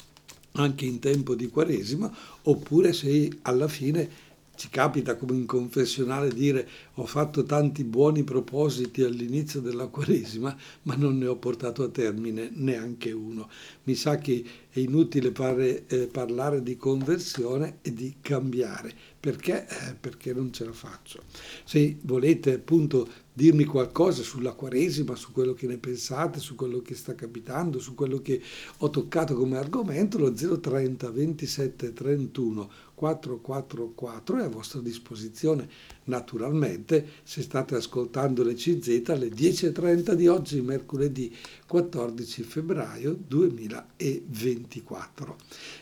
anche 0.53 0.85
in 0.85 0.99
tempo 0.99 1.35
di 1.35 1.49
quaresima, 1.49 2.15
oppure 2.43 2.93
se 2.93 3.39
alla 3.43 3.69
fine 3.69 4.31
ci 4.63 4.69
capita 4.69 5.17
come 5.17 5.35
in 5.35 5.45
confessionale 5.45 6.33
dire 6.33 6.69
ho 6.95 7.05
fatto 7.05 7.43
tanti 7.43 7.83
buoni 7.83 8.23
propositi 8.23 9.03
all'inizio 9.03 9.61
della 9.61 9.89
Quaresima, 9.89 10.57
ma 10.83 10.95
non 10.95 11.19
ne 11.19 11.27
ho 11.27 11.35
portato 11.35 11.83
a 11.83 11.89
termine 11.89 12.49
neanche 12.55 13.11
uno. 13.11 13.51
Mi 13.83 13.97
sa 13.97 14.19
che 14.19 14.45
è 14.71 14.79
inutile 14.79 15.33
fare, 15.33 15.87
eh, 15.89 16.07
parlare 16.07 16.63
di 16.63 16.77
conversione 16.77 17.79
e 17.83 17.93
di 17.93 18.15
cambiare. 18.21 18.95
Perché? 19.19 19.67
Eh, 19.67 19.95
perché 19.99 20.33
non 20.33 20.53
ce 20.53 20.65
la 20.65 20.73
faccio. 20.73 21.23
Se 21.65 21.97
volete 22.03 22.55
appunto 22.55 23.09
dirmi 23.33 23.65
qualcosa 23.65 24.23
sulla 24.23 24.53
Quaresima, 24.53 25.17
su 25.17 25.33
quello 25.33 25.55
che 25.55 25.67
ne 25.67 25.79
pensate, 25.79 26.39
su 26.39 26.55
quello 26.55 26.83
che 26.83 26.95
sta 26.95 27.17
capitando, 27.17 27.81
su 27.81 27.95
quello 27.95 28.21
che 28.21 28.41
ho 28.79 28.91
toccato 28.91 29.35
come 29.35 29.57
argomento, 29.57 30.19
lo 30.19 30.33
030 30.33 31.11
27 31.11 31.93
31 31.93 32.71
444 32.95 34.39
è 34.39 34.45
a 34.45 34.49
vostra 34.49 34.81
disposizione. 34.81 35.69
Naturalmente, 36.05 37.07
se 37.23 37.43
state 37.43 37.75
ascoltando 37.75 38.43
le 38.43 38.55
CZ 38.55 39.03
alle 39.09 39.29
10.30 39.29 40.13
di 40.13 40.29
oggi, 40.29 40.61
mercoledì 40.61 41.35
14 41.67 42.43
febbraio 42.43 43.19
2024. 43.27 45.37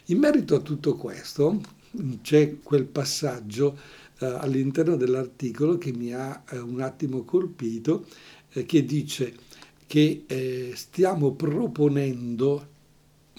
In 0.06 0.18
merito 0.18 0.54
a 0.54 0.60
tutto 0.60 0.96
questo, 0.96 1.60
c'è 2.22 2.56
quel 2.62 2.86
passaggio 2.86 3.78
eh, 4.18 4.26
all'interno 4.26 4.96
dell'articolo 4.96 5.78
che 5.78 5.92
mi 5.92 6.12
ha 6.12 6.42
eh, 6.50 6.58
un 6.58 6.80
attimo 6.80 7.24
colpito, 7.24 8.06
eh, 8.52 8.64
che 8.64 8.84
dice 8.84 9.34
che 9.86 10.24
eh, 10.26 10.72
stiamo 10.76 11.32
proponendo 11.32 12.68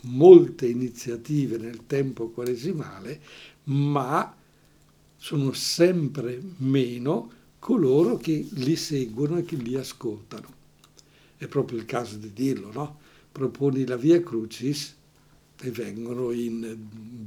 molte 0.04 0.68
iniziative 0.68 1.58
nel 1.58 1.86
tempo 1.86 2.30
quaresimale 2.30 3.22
ma 3.66 4.36
sono 5.18 5.54
sempre 5.54 6.42
meno 6.58 7.32
coloro 7.60 8.18
che 8.18 8.48
li 8.54 8.76
seguono 8.76 9.38
e 9.38 9.44
che 9.44 9.56
li 9.56 9.76
ascoltano. 9.76 10.60
È 11.38 11.48
proprio 11.48 11.78
il 11.78 11.86
caso 11.86 12.18
di 12.18 12.34
dirlo, 12.34 12.72
no? 12.72 13.00
Proponi 13.32 13.86
la 13.86 13.98
via 13.98 14.22
Crucis 14.22 14.96
e 15.62 15.70
vengono 15.70 16.32
in 16.32 16.76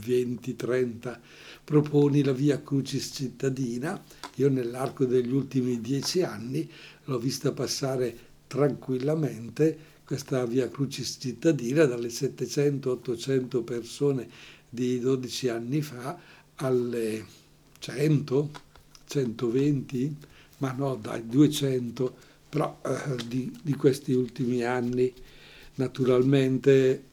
20-30. 0.05 1.19
Proponi 1.63 2.23
la 2.25 2.33
via 2.33 2.61
Crucis 2.61 3.13
cittadina. 3.15 4.03
Io 4.37 4.51
nell'arco 4.51 5.05
degli 5.05 5.33
ultimi 5.33 5.81
dieci 5.81 6.23
anni 6.23 6.69
l'ho 7.05 7.19
vista 7.19 7.53
passare 7.53 8.17
tranquillamente 8.49 9.93
questa 10.05 10.45
via 10.45 10.69
Crucis 10.69 11.17
cittadina 11.19 11.85
dalle 11.85 12.09
700-800 12.09 13.63
persone 13.63 14.29
di 14.75 14.99
12 14.99 15.49
anni 15.49 15.81
fa 15.81 16.19
alle 16.57 17.25
100, 17.79 18.51
120, 19.07 20.17
ma 20.59 20.73
no 20.73 20.97
dai 20.97 21.27
200, 21.27 22.15
però 22.49 22.81
eh, 22.85 23.25
di, 23.27 23.57
di 23.63 23.75
questi 23.75 24.13
ultimi 24.13 24.63
anni 24.63 25.13
naturalmente 25.77 27.13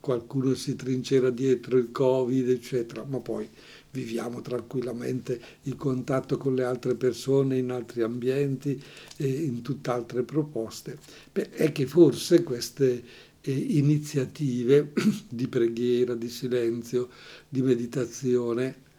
qualcuno 0.00 0.54
si 0.54 0.74
trincera 0.74 1.30
dietro 1.30 1.78
il 1.78 1.92
Covid, 1.92 2.48
eccetera, 2.48 3.04
ma 3.04 3.18
poi 3.18 3.48
viviamo 3.92 4.40
tranquillamente 4.40 5.40
il 5.62 5.76
contatto 5.76 6.36
con 6.38 6.54
le 6.54 6.64
altre 6.64 6.96
persone 6.96 7.58
in 7.58 7.70
altri 7.70 8.02
ambienti 8.02 8.82
e 9.16 9.26
in 9.26 9.62
tutt'altre 9.62 10.24
proposte. 10.24 10.98
Beh, 11.30 11.50
è 11.50 11.70
che 11.70 11.86
forse 11.86 12.42
queste 12.42 13.02
eh, 13.42 13.52
iniziative 13.52 14.92
di 15.28 15.48
preghiera, 15.48 16.14
di 16.14 16.28
silenzio, 16.28 17.08
di 17.48 17.62
meditazione 17.62 18.90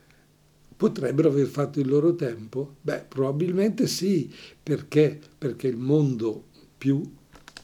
potrebbero 0.76 1.30
aver 1.30 1.48
fatto 1.48 1.80
il 1.80 1.88
loro 1.88 2.16
tempo? 2.16 2.76
Beh, 2.82 3.06
probabilmente 3.08 3.88
sì, 3.88 4.30
perché? 4.62 5.20
Perché 5.38 5.68
il 5.68 5.78
mondo 5.78 6.48
più 6.78 7.02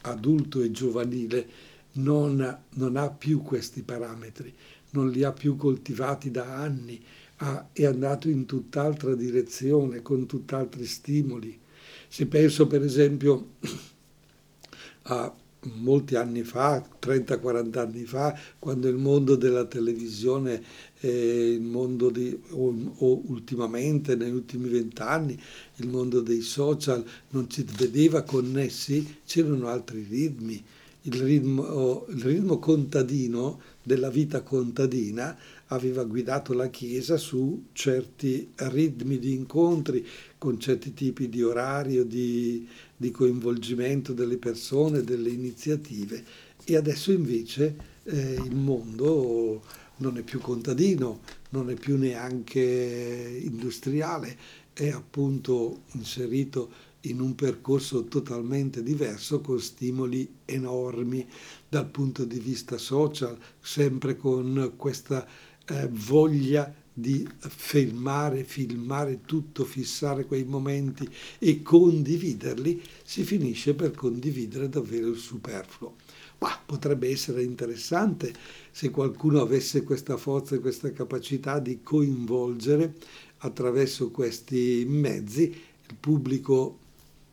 adulto 0.02 0.62
e 0.62 0.72
giovanile 0.72 1.48
non, 1.94 2.60
non 2.76 2.96
ha 2.96 3.10
più 3.10 3.42
questi 3.42 3.82
parametri, 3.82 4.54
non 4.92 5.10
li 5.10 5.24
ha 5.24 5.34
più 5.34 5.58
coltivati 5.58 6.32
da 6.32 6.56
anni, 6.56 7.04
ha, 7.38 7.70
è 7.74 7.86
andato 7.86 8.30
in 8.30 8.46
tutt'altra 8.46 9.16
direzione, 9.16 10.02
con 10.02 10.26
tutt'altri 10.26 10.86
stimoli. 10.86 11.60
Se 12.08 12.26
penso 12.26 12.68
per 12.68 12.84
esempio 12.84 13.56
a 15.04 15.36
molti 15.76 16.16
anni 16.16 16.44
fa, 16.44 16.86
30-40 17.02 17.78
anni 17.78 18.06
fa, 18.06 18.38
quando 18.58 18.88
il 18.88 18.96
mondo 18.96 19.36
della 19.36 19.66
televisione, 19.66 20.64
eh, 21.02 21.52
il 21.54 21.62
mondo 21.62 22.10
di, 22.10 22.38
o, 22.52 22.74
o, 22.98 23.22
ultimamente, 23.26 24.16
negli 24.16 24.34
ultimi 24.34 24.70
vent'anni, 24.70 25.40
il 25.78 25.88
mondo 25.88 26.22
dei 26.22 26.42
social 26.42 27.04
non 27.30 27.50
ci 27.50 27.66
vedeva 27.78 28.24
connessi, 28.24 29.18
c'erano 29.26 29.68
altri 29.68 30.06
ritmi. 30.10 30.64
Il 31.04 31.14
ritmo, 31.14 32.06
il 32.10 32.22
ritmo 32.22 32.60
contadino 32.60 33.62
della 33.82 34.10
vita 34.10 34.42
contadina 34.42 35.38
aveva 35.68 36.04
guidato 36.04 36.54
la 36.54 36.70
Chiesa 36.70 37.16
su 37.16 37.68
certi 37.72 38.52
ritmi 38.56 39.18
di 39.18 39.34
incontri, 39.34 40.06
con 40.38 40.60
certi 40.60 40.94
tipi 40.94 41.30
di 41.30 41.42
orario, 41.42 42.04
di, 42.04 42.68
di 43.00 43.12
coinvolgimento 43.12 44.12
delle 44.12 44.38
persone, 44.38 45.04
delle 45.04 45.30
iniziative 45.30 46.22
e 46.66 46.76
adesso 46.76 47.14
invece 47.14 47.76
eh, 48.04 48.34
il 48.34 48.54
mondo 48.54 49.64
non 49.98 50.18
è 50.18 50.22
più 50.22 50.40
contadino, 50.40 51.22
non 51.52 51.70
è 51.70 51.76
più 51.76 51.98
neanche 51.98 53.40
industriale, 53.42 54.38
è 54.74 54.90
appunto 54.90 55.84
inserito 55.94 56.70
in 57.04 57.22
un 57.22 57.36
percorso 57.36 58.04
totalmente 58.04 58.84
diverso 58.84 59.40
con 59.40 59.62
stimoli 59.62 60.30
enormi 60.44 61.26
dal 61.70 61.88
punto 61.88 62.26
di 62.26 62.40
vista 62.40 62.78
social, 62.78 63.38
sempre 63.62 64.18
con 64.18 64.74
questa 64.76 65.26
eh, 65.68 65.88
voglia 65.90 66.74
di 67.00 67.28
filmare, 67.40 68.44
filmare 68.44 69.22
tutto, 69.26 69.66
fissare 69.66 70.26
quei 70.26 70.44
momenti 70.44 71.08
e 71.40 71.62
condividerli, 71.62 72.82
si 73.04 73.24
finisce 73.24 73.74
per 73.74 73.92
condividere 73.92 74.70
davvero 74.70 75.10
il 75.10 75.18
superfluo. 75.18 75.96
Ma 76.40 76.58
potrebbe 76.66 77.10
essere 77.10 77.44
interessante 77.44 78.34
se 78.72 78.90
qualcuno 78.92 79.42
avesse 79.42 79.84
questa 79.84 80.16
forza 80.16 80.56
e 80.56 80.60
questa 80.60 80.92
capacità 80.92 81.60
di 81.60 81.80
coinvolgere 81.84 82.94
attraverso 83.40 84.10
questi 84.10 84.86
mezzi 84.88 85.44
il 85.90 85.96
pubblico 86.00 86.78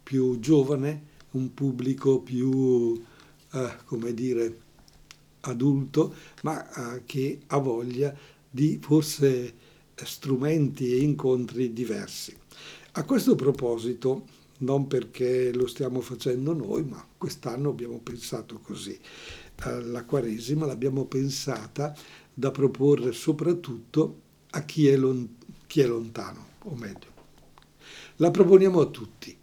più 0.02 0.38
giovane, 0.38 1.14
un 1.32 1.52
pubblico 1.52 2.20
più, 2.20 3.00
eh, 3.52 3.76
come 3.84 4.14
dire, 4.14 4.60
adulto, 5.40 6.14
ma 6.42 6.94
eh, 6.96 7.02
che 7.04 7.40
ha 7.48 7.58
voglia 7.58 8.14
di 8.56 8.78
forse 8.80 9.52
strumenti 9.94 10.90
e 10.90 11.02
incontri 11.02 11.74
diversi. 11.74 12.34
A 12.92 13.04
questo 13.04 13.34
proposito, 13.34 14.24
non 14.60 14.86
perché 14.86 15.52
lo 15.52 15.66
stiamo 15.66 16.00
facendo 16.00 16.54
noi, 16.54 16.82
ma 16.84 17.06
quest'anno 17.18 17.68
abbiamo 17.68 17.98
pensato 17.98 18.58
così. 18.60 18.98
La 19.82 20.04
Quaresima 20.04 20.64
l'abbiamo 20.64 21.04
pensata 21.04 21.94
da 22.32 22.50
proporre 22.50 23.12
soprattutto 23.12 24.20
a 24.50 24.62
chi 24.64 24.86
è, 24.88 24.96
lon- 24.96 25.36
chi 25.66 25.82
è 25.82 25.86
lontano, 25.86 26.46
o 26.62 26.74
meglio. 26.76 27.14
La 28.16 28.30
proponiamo 28.30 28.80
a 28.80 28.86
tutti, 28.86 29.36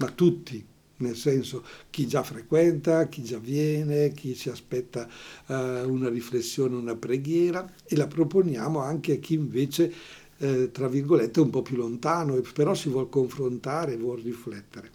ma 0.00 0.10
tutti 0.10 0.62
nel 0.98 1.16
senso 1.16 1.64
chi 1.90 2.06
già 2.06 2.22
frequenta, 2.22 3.08
chi 3.08 3.22
già 3.22 3.38
viene, 3.38 4.12
chi 4.12 4.34
si 4.34 4.48
aspetta 4.48 5.08
uh, 5.46 5.52
una 5.88 6.08
riflessione, 6.08 6.76
una 6.76 6.96
preghiera 6.96 7.70
e 7.84 7.96
la 7.96 8.06
proponiamo 8.06 8.80
anche 8.80 9.14
a 9.14 9.16
chi 9.16 9.34
invece, 9.34 9.92
eh, 10.38 10.70
tra 10.70 10.88
virgolette, 10.88 11.40
è 11.40 11.42
un 11.42 11.50
po' 11.50 11.62
più 11.62 11.76
lontano, 11.76 12.40
però 12.52 12.74
si 12.74 12.88
vuole 12.88 13.08
confrontare, 13.08 13.96
vuole 13.96 14.22
riflettere. 14.22 14.90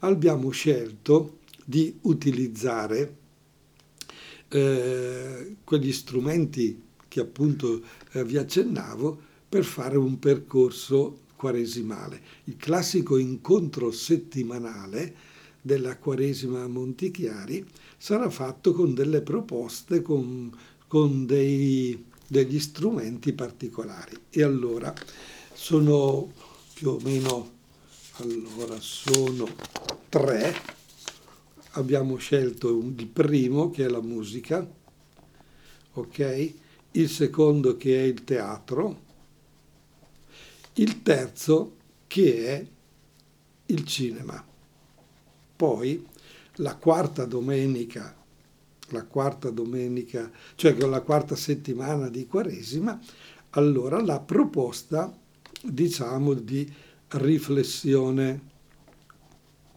Abbiamo 0.00 0.50
scelto 0.50 1.38
di 1.64 1.96
utilizzare 2.02 3.16
eh, 4.48 5.56
quegli 5.64 5.92
strumenti 5.92 6.82
che 7.08 7.20
appunto 7.20 7.82
eh, 8.12 8.24
vi 8.24 8.36
accennavo 8.36 9.18
per 9.48 9.64
fare 9.64 9.96
un 9.96 10.18
percorso 10.18 11.20
quaresimale. 11.36 12.20
Il 12.44 12.56
classico 12.56 13.16
incontro 13.16 13.90
settimanale 13.90 15.14
della 15.66 15.98
Quaresima 15.98 16.62
a 16.62 16.68
Montichiari 16.68 17.66
sarà 17.98 18.30
fatto 18.30 18.72
con 18.72 18.94
delle 18.94 19.20
proposte, 19.20 20.00
con, 20.00 20.56
con 20.86 21.26
dei, 21.26 22.04
degli 22.28 22.60
strumenti 22.60 23.32
particolari. 23.32 24.16
E 24.30 24.44
allora 24.44 24.94
sono 25.52 26.32
più 26.72 26.90
o 26.90 26.98
meno, 27.02 27.50
allora 28.18 28.78
sono 28.78 29.48
tre, 30.08 30.54
abbiamo 31.72 32.14
scelto 32.14 32.68
il 32.78 33.06
primo 33.08 33.68
che 33.70 33.86
è 33.86 33.88
la 33.88 34.00
musica, 34.00 34.64
ok? 35.94 36.52
Il 36.92 37.08
secondo 37.08 37.76
che 37.76 37.98
è 37.98 38.04
il 38.04 38.22
teatro, 38.22 39.00
il 40.74 41.02
terzo 41.02 41.74
che 42.06 42.46
è 42.46 42.66
il 43.66 43.84
cinema. 43.84 44.54
Poi 45.56 46.06
la 46.56 46.76
quarta 46.76 47.24
domenica, 47.24 48.14
la 48.90 49.04
quarta 49.04 49.50
domenica, 49.50 50.30
cioè 50.54 50.76
con 50.76 50.90
la 50.90 51.00
quarta 51.00 51.34
settimana 51.34 52.08
di 52.08 52.26
Quaresima, 52.26 53.00
allora 53.50 54.00
la 54.02 54.20
proposta, 54.20 55.16
diciamo, 55.62 56.34
di 56.34 56.70
riflessione, 57.08 58.40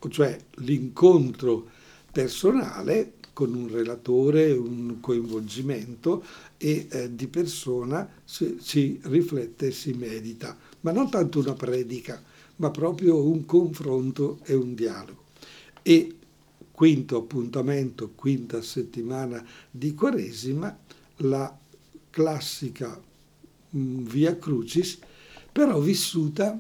cioè 0.10 0.38
l'incontro 0.56 1.70
personale 2.12 3.14
con 3.34 3.54
un 3.54 3.70
relatore, 3.72 4.52
un 4.52 5.00
coinvolgimento 5.00 6.24
e 6.58 6.88
eh, 6.90 7.16
di 7.16 7.28
persona 7.28 8.08
si, 8.26 8.58
si 8.60 9.00
riflette 9.04 9.68
e 9.68 9.72
si 9.72 9.94
medita, 9.94 10.58
ma 10.82 10.92
non 10.92 11.10
tanto 11.10 11.40
una 11.40 11.54
predica, 11.54 12.22
ma 12.58 12.70
proprio 12.70 13.24
un 13.24 13.46
confronto 13.46 14.40
e 14.44 14.54
un 14.56 14.74
dialogo 14.76 15.29
e 15.82 16.16
quinto 16.72 17.18
appuntamento, 17.18 18.12
quinta 18.16 18.62
settimana 18.62 19.46
di 19.70 19.94
Quaresima, 19.94 20.78
la 21.18 21.58
classica 22.10 23.02
mm, 23.76 24.06
Via 24.06 24.38
Crucis, 24.38 25.00
però 25.52 25.80
vissuta, 25.80 26.60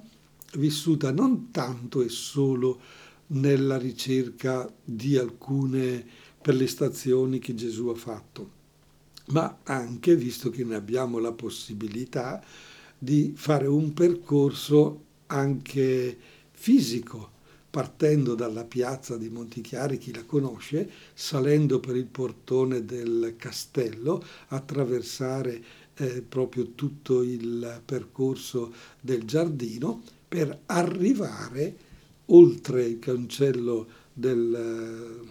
vissuta 0.55 1.11
non 1.11 1.51
tanto 1.51 2.01
e 2.01 2.09
solo 2.09 2.79
nella 3.27 3.77
ricerca 3.77 4.69
di 4.83 5.15
alcune 5.15 6.05
per 6.41 6.55
le 6.55 6.67
stazioni 6.67 7.39
che 7.39 7.53
Gesù 7.53 7.87
ha 7.87 7.95
fatto, 7.95 8.51
ma 9.27 9.59
anche, 9.63 10.15
visto 10.15 10.49
che 10.49 10.63
ne 10.63 10.75
abbiamo 10.75 11.19
la 11.19 11.31
possibilità, 11.31 12.43
di 12.97 13.33
fare 13.35 13.67
un 13.67 13.93
percorso 13.93 15.03
anche 15.27 16.17
fisico, 16.51 17.37
partendo 17.69 18.33
dalla 18.35 18.63
piazza 18.63 19.15
di 19.17 19.29
Montichiari, 19.29 19.97
chi 19.97 20.13
la 20.13 20.25
conosce, 20.25 20.89
salendo 21.13 21.79
per 21.79 21.95
il 21.95 22.05
portone 22.05 22.83
del 22.83 23.35
castello, 23.37 24.23
attraversare 24.47 25.63
eh, 25.95 26.21
proprio 26.21 26.71
tutto 26.71 27.21
il 27.21 27.81
percorso 27.85 28.73
del 28.99 29.23
giardino 29.23 30.01
per 30.27 30.61
arrivare 30.67 31.87
oltre 32.27 32.85
il 32.85 32.99
cancello 32.99 33.87
del, 34.13 35.27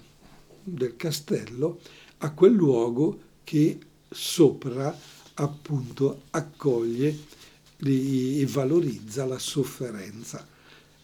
del 0.62 0.96
castello 0.96 1.80
a 2.18 2.32
quel 2.32 2.52
luogo 2.52 3.20
che 3.44 3.78
sopra 4.08 4.96
appunto 5.34 6.22
accoglie 6.30 7.16
e 7.80 8.46
valorizza 8.48 9.24
la 9.24 9.38
sofferenza 9.38 10.56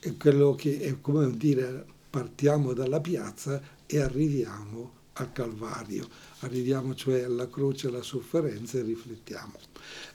è 0.04 0.18
quello 0.18 0.54
che 0.54 0.80
è 0.80 1.00
come 1.00 1.34
dire 1.34 1.82
partiamo 2.10 2.74
dalla 2.74 3.00
piazza 3.00 3.58
e 3.86 4.00
arriviamo 4.00 5.02
al 5.14 5.32
Calvario, 5.32 6.06
arriviamo 6.40 6.94
cioè 6.94 7.22
alla 7.22 7.48
croce, 7.48 7.86
alla 7.86 8.02
sofferenza 8.02 8.76
e 8.76 8.82
riflettiamo. 8.82 9.54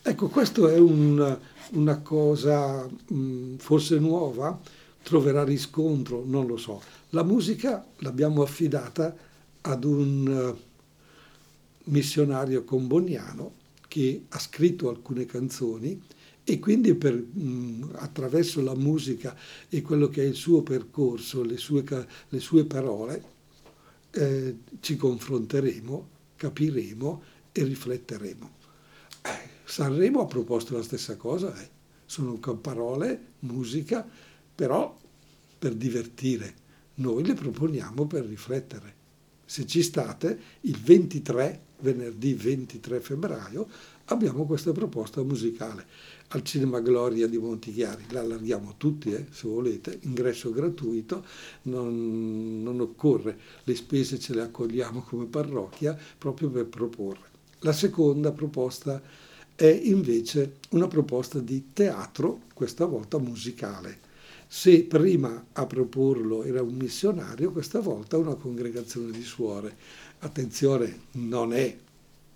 Ecco, 0.03 0.27
questa 0.27 0.69
è 0.71 0.77
un, 0.77 1.39
una 1.71 1.97
cosa 2.01 2.85
mh, 2.85 3.55
forse 3.55 3.97
nuova, 3.97 4.59
troverà 5.01 5.43
riscontro, 5.43 6.23
non 6.23 6.45
lo 6.45 6.57
so. 6.57 6.79
La 7.09 7.23
musica 7.23 7.83
l'abbiamo 7.97 8.43
affidata 8.43 9.15
ad 9.61 9.83
un 9.85 10.27
uh, 10.55 11.89
missionario 11.89 12.63
comboniano 12.63 13.53
che 13.87 14.25
ha 14.29 14.37
scritto 14.37 14.89
alcune 14.89 15.25
canzoni 15.25 15.99
e 16.49 16.57
quindi 16.57 16.95
per, 16.95 17.13
mh, 17.13 17.91
attraverso 17.97 18.63
la 18.63 18.73
musica 18.73 19.35
e 19.69 19.83
quello 19.83 20.09
che 20.09 20.23
è 20.23 20.25
il 20.25 20.33
suo 20.33 20.63
percorso, 20.63 21.43
le 21.43 21.57
sue, 21.57 21.83
le 22.27 22.39
sue 22.39 22.65
parole, 22.65 23.23
eh, 24.09 24.57
ci 24.79 24.95
confronteremo, 24.95 26.09
capiremo 26.35 27.23
e 27.51 27.63
rifletteremo. 27.63 28.49
Eh, 29.21 29.49
Sanremo 29.63 30.21
ha 30.21 30.25
proposto 30.25 30.75
la 30.75 30.81
stessa 30.81 31.15
cosa, 31.17 31.55
eh. 31.61 31.69
sono 32.05 32.39
parole, 32.39 33.25
musica, 33.41 34.03
però 34.55 34.97
per 35.59 35.75
divertire. 35.75 36.67
Noi 36.95 37.23
le 37.23 37.35
proponiamo 37.35 38.07
per 38.07 38.25
riflettere. 38.25 38.95
Se 39.45 39.67
ci 39.67 39.83
state, 39.83 40.39
il 40.61 40.77
23, 40.79 41.61
venerdì 41.81 42.33
23 42.33 42.99
febbraio, 42.99 43.67
abbiamo 44.09 44.45
questa 44.45 44.71
proposta 44.71 45.23
musicale 45.23 45.85
al 46.29 46.43
Cinema 46.43 46.79
Gloria 46.79 47.27
di 47.27 47.37
Montichiari. 47.37 48.05
La 48.09 48.21
allarghiamo 48.21 48.75
tutti, 48.77 49.11
eh, 49.11 49.27
se 49.31 49.47
volete, 49.47 49.99
ingresso 50.01 50.51
gratuito, 50.51 51.25
non, 51.63 52.61
non 52.61 52.79
occorre, 52.79 53.37
le 53.63 53.75
spese 53.75 54.19
ce 54.19 54.33
le 54.33 54.41
accogliamo 54.41 55.01
come 55.01 55.25
parrocchia 55.25 55.97
proprio 56.17 56.49
per 56.49 56.65
proporre. 56.65 57.27
La 57.59 57.73
seconda 57.73 58.31
proposta 58.31 59.01
è 59.55 59.65
invece 59.65 60.57
una 60.69 60.87
proposta 60.87 61.39
di 61.39 61.69
teatro, 61.73 62.41
questa 62.53 62.85
volta 62.85 63.17
musicale. 63.17 64.07
Se 64.47 64.83
prima 64.83 65.47
a 65.51 65.65
proporlo 65.67 66.43
era 66.43 66.63
un 66.63 66.73
missionario, 66.73 67.51
questa 67.51 67.79
volta 67.79 68.17
una 68.17 68.35
congregazione 68.35 69.11
di 69.11 69.21
suore. 69.21 69.75
Attenzione, 70.19 71.01
non 71.11 71.53
è 71.53 71.77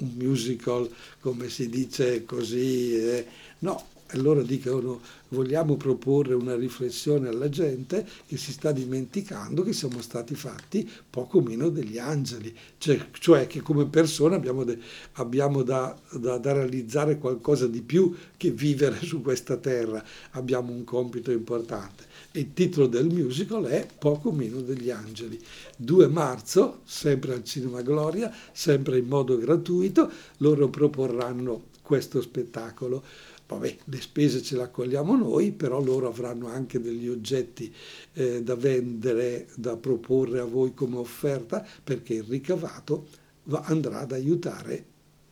un 0.03 0.11
musical 0.17 0.89
come 1.19 1.49
si 1.49 1.69
dice 1.69 2.25
così, 2.25 2.95
eh, 2.95 3.25
no, 3.59 3.91
allora 4.13 4.41
dicono 4.41 5.01
vogliamo 5.29 5.75
proporre 5.75 6.33
una 6.35 6.55
riflessione 6.55 7.27
alla 7.27 7.49
gente 7.49 8.07
che 8.27 8.37
si 8.37 8.51
sta 8.51 8.71
dimenticando 8.71 9.63
che 9.63 9.73
siamo 9.73 10.01
stati 10.01 10.35
fatti 10.35 10.89
poco 11.09 11.41
meno 11.41 11.69
degli 11.69 11.97
angeli, 11.97 12.55
cioè, 12.77 13.07
cioè 13.13 13.47
che 13.47 13.61
come 13.61 13.87
persone 13.87 14.35
abbiamo, 14.35 14.63
de, 14.63 14.77
abbiamo 15.13 15.63
da, 15.63 15.97
da, 16.11 16.37
da, 16.37 16.53
realizzare 16.53 17.17
qualcosa 17.17 17.67
di 17.67 17.81
più 17.81 18.15
che 18.37 18.51
vivere 18.51 18.99
su 19.03 19.21
questa 19.21 19.57
terra, 19.57 20.03
abbiamo 20.31 20.71
un 20.71 20.83
compito 20.83 21.31
importante. 21.31 22.05
Il 22.33 22.53
titolo 22.53 22.87
del 22.87 23.07
musical 23.07 23.65
è 23.65 23.87
Poco 23.97 24.31
meno 24.31 24.61
degli 24.61 24.89
angeli. 24.89 25.39
2 25.77 26.07
marzo, 26.07 26.79
sempre 26.83 27.33
al 27.33 27.43
Cinema 27.43 27.81
Gloria, 27.81 28.33
sempre 28.51 28.97
in 28.97 29.07
modo 29.07 29.37
gratuito, 29.37 30.09
loro 30.37 30.67
proporranno 30.69 31.71
questo 31.83 32.21
spettacolo. 32.21 33.03
Vabbè, 33.53 33.77
le 33.85 34.01
spese 34.01 34.41
ce 34.41 34.55
le 34.55 34.63
accogliamo 34.63 35.15
noi, 35.15 35.51
però 35.51 35.81
loro 35.81 36.07
avranno 36.07 36.47
anche 36.47 36.79
degli 36.79 37.07
oggetti 37.07 37.73
eh, 38.13 38.43
da 38.43 38.55
vendere, 38.55 39.47
da 39.55 39.77
proporre 39.77 40.39
a 40.39 40.45
voi 40.45 40.73
come 40.73 40.97
offerta, 40.97 41.65
perché 41.83 42.15
il 42.15 42.23
ricavato 42.23 43.07
va, 43.45 43.61
andrà 43.65 43.99
ad 43.99 44.11
aiutare 44.11 44.85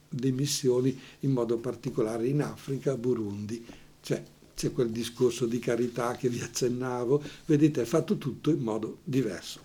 le 0.09 0.31
missioni, 0.31 0.97
in 1.21 1.31
modo 1.31 1.57
particolare 1.57 2.27
in 2.27 2.41
Africa, 2.41 2.95
Burundi. 2.95 3.65
Cioè, 4.01 4.23
c'è 4.55 4.71
quel 4.71 4.89
discorso 4.89 5.45
di 5.45 5.59
carità 5.59 6.15
che 6.15 6.29
vi 6.29 6.41
accennavo, 6.41 7.21
vedete, 7.45 7.81
è 7.81 7.85
fatto 7.85 8.17
tutto 8.17 8.51
in 8.51 8.59
modo 8.59 8.99
diverso. 9.03 9.61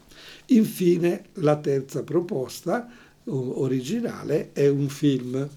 Infine, 0.46 1.26
la 1.34 1.56
terza 1.56 2.02
proposta 2.02 2.88
originale 3.24 4.52
è 4.52 4.68
un 4.68 4.88
film 4.88 5.48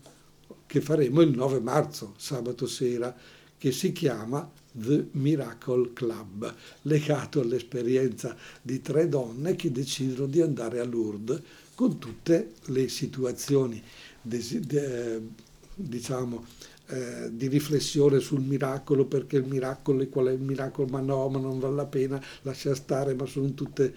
che 0.70 0.82
faremo 0.82 1.22
il 1.22 1.36
9 1.36 1.62
marzo, 1.62 2.14
sabato 2.18 2.68
sera, 2.68 3.16
che 3.58 3.72
si 3.72 3.92
chiama 3.92 4.48
The 4.72 5.08
Miracle 5.14 5.94
Club, 5.94 6.54
legato 6.84 7.42
all'esperienza 7.42 8.36
di 8.62 8.80
tre 8.80 9.10
donne 9.10 9.56
che 9.56 9.72
decidono 9.72 10.28
di 10.28 10.42
andare 10.42 10.80
a 10.80 10.86
Lourdes 10.86 11.42
con 11.74 11.98
tutte 11.98 12.52
le 12.66 12.88
situazioni 12.88 13.82
diciamo, 15.74 16.46
eh, 16.86 17.30
di 17.32 17.48
riflessione 17.48 18.20
sul 18.20 18.42
miracolo, 18.42 19.06
perché 19.06 19.38
il 19.38 19.46
miracolo 19.46 20.08
qual 20.08 20.28
è 20.28 20.34
il 20.34 20.42
miracolo, 20.42 20.88
ma 20.88 21.00
no, 21.00 21.30
ma 21.30 21.40
non 21.40 21.58
vale 21.58 21.76
la 21.76 21.86
pena, 21.88 22.22
lascia 22.44 22.76
stare, 22.76 23.16
ma 23.16 23.26
sono 23.26 23.56
tutte... 23.56 23.96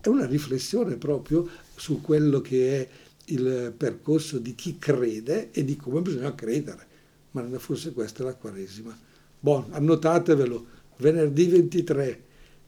È 0.00 0.08
una 0.08 0.26
riflessione 0.26 0.96
proprio 0.96 1.46
su 1.76 2.00
quello 2.00 2.40
che 2.40 2.80
è 2.80 2.88
il 3.26 3.72
percorso 3.76 4.38
di 4.38 4.54
chi 4.54 4.78
crede 4.78 5.50
e 5.52 5.64
di 5.64 5.76
come 5.76 6.00
bisogna 6.00 6.34
credere. 6.34 6.92
Ma 7.32 7.46
forse 7.58 7.92
questa 7.92 8.22
è 8.22 8.26
la 8.26 8.34
Quaresima. 8.34 8.96
Buon, 9.40 9.66
annotatevelo, 9.70 10.66
venerdì 10.98 11.46
23, 11.48 12.22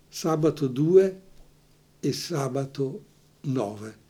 sabato 0.08 0.66
2 0.66 1.20
e 2.00 2.12
sabato 2.12 3.04
9. 3.42 4.04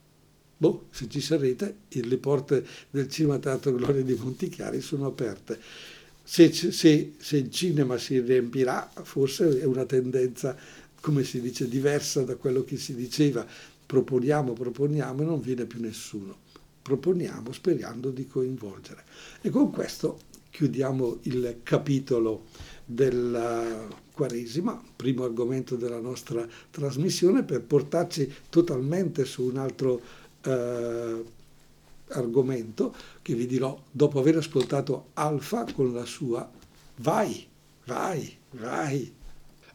Boh, 0.59 0.87
se 0.91 1.09
ci 1.09 1.21
sarete, 1.21 1.77
le 1.89 2.17
porte 2.17 2.65
del 2.91 3.09
Cinema 3.11 3.39
Teatro 3.39 3.75
Gloria 3.75 4.03
di 4.03 4.15
Montichiari 4.15 4.81
sono 4.81 5.07
aperte. 5.07 5.61
Se, 6.23 6.51
se, 6.53 7.13
se 7.19 7.37
il 7.37 7.51
cinema 7.51 7.99
si 7.99 8.19
riempirà, 8.19 8.91
forse 9.03 9.61
è 9.61 9.65
una 9.65 9.85
tendenza, 9.85 10.57
come 11.01 11.23
si 11.23 11.41
dice, 11.41 11.69
diversa 11.69 12.23
da 12.23 12.35
quello 12.37 12.65
che 12.65 12.79
si 12.79 12.95
diceva 12.95 13.47
proponiamo, 13.87 14.53
proponiamo 14.53 15.23
e 15.23 15.25
non 15.25 15.41
viene 15.41 15.65
più 15.65 15.81
nessuno. 15.81 16.45
Proponiamo 16.83 17.53
sperando 17.53 18.11
di 18.11 18.27
coinvolgere. 18.27 19.05
E 19.41 19.51
con 19.51 19.71
questo 19.71 20.19
chiudiamo 20.51 21.19
il 21.23 21.61
capitolo 21.63 22.45
della 22.85 23.89
Quaresima, 24.13 24.81
primo 24.95 25.25
argomento 25.25 25.77
della 25.77 26.01
nostra 26.01 26.47
trasmissione, 26.71 27.43
per 27.43 27.63
portarci 27.63 28.33
totalmente 28.49 29.25
su 29.25 29.45
un 29.45 29.59
altro 29.59 30.01
eh, 30.43 31.25
argomento 32.09 32.95
che 33.21 33.35
vi 33.35 33.47
dirò 33.47 33.79
dopo 33.91 34.21
aver 34.21 34.37
ascoltato 34.37 35.09
Alfa 35.15 35.67
con 35.75 35.93
la 35.93 36.05
sua 36.05 36.51
Vai, 36.99 37.47
vai, 37.85 38.39
vai. 38.53 39.16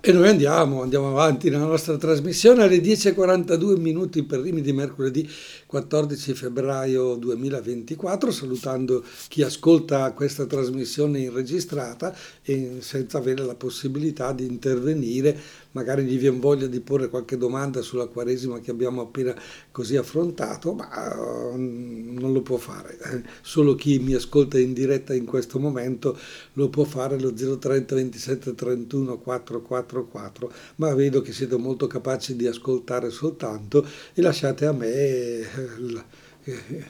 E 0.04 0.12
noi 0.12 0.30
andiamo, 0.30 0.82
andiamo 0.82 1.10
avanti 1.10 1.52
nella 1.52 1.68
nostra 1.68 1.96
trasmissione 1.96 2.64
alle 2.64 2.78
10.42 2.78 3.80
minuti 3.80 4.24
per 4.24 4.40
rimi 4.40 4.62
di 4.62 4.74
mercoledì 4.74 5.30
14 5.68 6.34
febbraio 6.34 7.14
2024, 7.18 8.32
salutando 8.32 9.04
chi 9.28 9.44
ascolta 9.44 10.12
questa 10.14 10.48
trasmissione 10.48 11.20
in 11.20 11.32
registrata 11.32 12.18
e 12.42 12.78
senza 12.80 13.20
avere 13.20 13.46
la 13.46 13.54
possibilità 13.54 14.32
di 14.32 14.48
intervenire 14.48 15.40
magari 15.72 16.04
gli 16.04 16.18
viene 16.18 16.40
voglia 16.40 16.68
di 16.68 16.80
porre 16.80 17.10
qualche 17.10 17.38
domanda 17.38 17.82
sulla 17.82 18.08
Quaresima 18.08 18.60
che 18.60 18.72
abbiamo 18.72 19.02
appena 19.02 19.36
così 19.72 19.96
affrontato, 19.96 20.74
ma 20.74 20.90
uh, 21.16 21.56
non 21.56 22.34
lo 22.34 22.42
può 22.42 22.58
fare. 22.58 22.98
Eh, 23.00 23.24
solo 23.42 23.76
chi 23.76 24.00
mi 24.00 24.14
ascolta 24.14 24.60
in 24.60 24.74
diretta 24.74 25.14
in 25.14 25.26
questo 25.26 25.60
momento 25.60 26.18
lo 26.54 26.70
può 26.70 26.84
fare 26.84 27.20
lo 27.20 27.34
030 27.34 27.96
27 27.96 28.56
31 28.56 29.18
444, 29.20 30.52
ma 30.76 30.94
vedo 30.94 31.22
che 31.22 31.34
siete 31.34 31.58
molto 31.58 31.88
capaci 31.88 32.36
di 32.36 32.48
ascoltare 32.48 33.10
soltanto 33.10 33.86
e 34.14 34.22
lasciate 34.22 34.66
a 34.66 34.72
me 34.72 34.94
eh, 34.94 35.48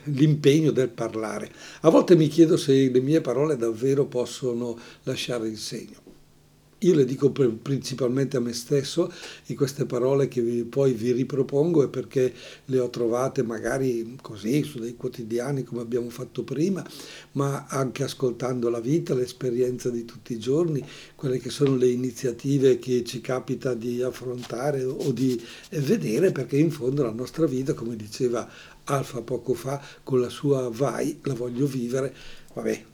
l'impegno 0.05 0.71
del 0.71 0.89
parlare. 0.89 1.51
A 1.81 1.89
volte 1.89 2.15
mi 2.15 2.27
chiedo 2.27 2.57
se 2.57 2.89
le 2.89 3.01
mie 3.01 3.21
parole 3.21 3.57
davvero 3.57 4.05
possono 4.05 4.77
lasciare 5.03 5.47
il 5.47 5.57
segno. 5.57 6.00
Io 6.83 6.95
le 6.95 7.05
dico 7.05 7.29
principalmente 7.29 8.37
a 8.37 8.39
me 8.39 8.53
stesso 8.53 9.13
e 9.45 9.53
queste 9.53 9.85
parole 9.85 10.27
che 10.27 10.41
vi, 10.41 10.63
poi 10.63 10.93
vi 10.93 11.11
ripropongo 11.11 11.83
è 11.83 11.89
perché 11.89 12.33
le 12.65 12.79
ho 12.79 12.89
trovate 12.89 13.43
magari 13.43 14.17
così 14.19 14.63
su 14.63 14.79
dei 14.79 14.95
quotidiani 14.95 15.63
come 15.63 15.81
abbiamo 15.81 16.09
fatto 16.09 16.43
prima, 16.43 16.83
ma 17.33 17.67
anche 17.67 18.01
ascoltando 18.01 18.69
la 18.71 18.79
vita, 18.79 19.13
l'esperienza 19.13 19.91
di 19.91 20.05
tutti 20.05 20.33
i 20.33 20.39
giorni, 20.39 20.83
quelle 21.13 21.37
che 21.37 21.51
sono 21.51 21.75
le 21.75 21.87
iniziative 21.87 22.79
che 22.79 23.03
ci 23.03 23.21
capita 23.21 23.75
di 23.75 24.01
affrontare 24.01 24.83
o 24.83 25.11
di 25.11 25.39
vedere, 25.69 26.31
perché 26.31 26.57
in 26.57 26.71
fondo 26.71 27.03
la 27.03 27.11
nostra 27.11 27.45
vita, 27.45 27.75
come 27.75 27.95
diceva 27.95 28.49
Alfa 28.85 29.21
poco 29.21 29.53
fa, 29.53 29.79
con 30.01 30.19
la 30.19 30.29
sua 30.29 30.67
vai, 30.71 31.19
la 31.25 31.35
voglio 31.35 31.67
vivere, 31.67 32.11
vabbè 32.55 32.85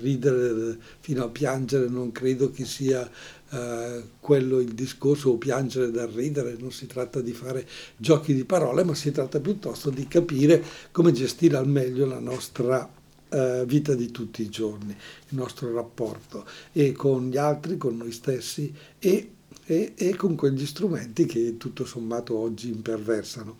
ridere 0.00 0.78
fino 1.00 1.24
a 1.24 1.28
piangere 1.28 1.88
non 1.88 2.12
credo 2.12 2.50
che 2.50 2.64
sia 2.64 3.08
eh, 3.50 4.02
quello 4.20 4.58
il 4.60 4.72
discorso 4.72 5.30
o 5.30 5.36
piangere 5.36 5.90
dal 5.90 6.08
ridere, 6.08 6.56
non 6.58 6.72
si 6.72 6.86
tratta 6.86 7.20
di 7.20 7.32
fare 7.32 7.66
giochi 7.96 8.34
di 8.34 8.44
parole, 8.44 8.84
ma 8.84 8.94
si 8.94 9.10
tratta 9.10 9.40
piuttosto 9.40 9.90
di 9.90 10.06
capire 10.08 10.62
come 10.90 11.12
gestire 11.12 11.56
al 11.56 11.68
meglio 11.68 12.06
la 12.06 12.20
nostra 12.20 12.88
eh, 13.28 13.64
vita 13.66 13.94
di 13.94 14.10
tutti 14.10 14.42
i 14.42 14.48
giorni, 14.48 14.90
il 14.90 15.36
nostro 15.36 15.72
rapporto 15.72 16.46
e 16.72 16.92
con 16.92 17.28
gli 17.28 17.36
altri, 17.36 17.76
con 17.76 17.96
noi 17.96 18.12
stessi 18.12 18.72
e 18.98 19.28
e, 19.66 19.94
e, 19.96 20.14
con 20.16 20.34
quegli 20.34 20.66
strumenti 20.66 21.24
che 21.24 21.56
tutto 21.56 21.86
sommato 21.86 22.36
oggi 22.36 22.68
imperversano. 22.68 23.56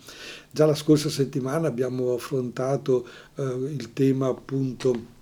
Già 0.51 0.65
la 0.65 0.75
scorsa 0.75 1.09
settimana 1.09 1.67
abbiamo 1.67 2.13
affrontato 2.13 3.07
eh, 3.35 3.43
il 3.43 3.91
tema 3.93 4.27
appunto 4.27 5.13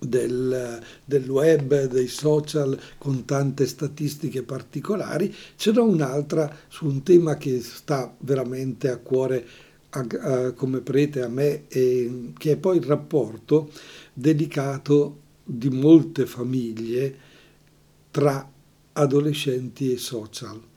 del, 0.00 0.80
del, 1.04 1.28
web, 1.28 1.84
dei 1.84 2.08
social 2.08 2.78
con 2.98 3.24
tante 3.24 3.66
statistiche 3.66 4.42
particolari, 4.42 5.32
ce 5.56 5.72
n'è 5.72 5.80
un'altra 5.80 6.54
su 6.68 6.86
un 6.86 7.02
tema 7.02 7.36
che 7.36 7.60
sta 7.60 8.12
veramente 8.20 8.88
a 8.88 8.96
cuore 8.96 9.46
a, 9.90 10.06
a, 10.20 10.52
come 10.52 10.80
prete 10.80 11.22
a 11.22 11.28
me, 11.28 11.64
e, 11.68 12.32
che 12.36 12.52
è 12.52 12.56
poi 12.56 12.78
il 12.78 12.84
rapporto 12.84 13.70
delicato 14.12 15.18
di 15.44 15.68
molte 15.68 16.26
famiglie 16.26 17.16
tra 18.10 18.50
adolescenti 18.92 19.92
e 19.92 19.98
social. 19.98 20.69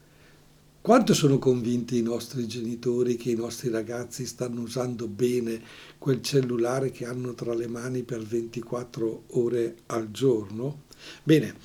Quanto 0.83 1.13
sono 1.13 1.39
convinti 1.39 1.97
i 1.97 2.01
nostri 2.01 2.45
genitori 2.45 3.15
che 3.15 3.31
i 3.31 3.35
nostri 3.35 3.69
ragazzi 3.69 4.25
stanno 4.25 4.59
usando 4.59 5.07
bene 5.07 5.61
quel 5.97 6.21
cellulare 6.21 6.91
che 6.91 7.05
hanno 7.05 7.33
tra 7.35 7.53
le 7.53 7.67
mani 7.67 8.03
per 8.03 8.21
24 8.21 9.23
ore 9.27 9.75
al 9.85 10.11
giorno? 10.11 10.81
Bene, 11.23 11.55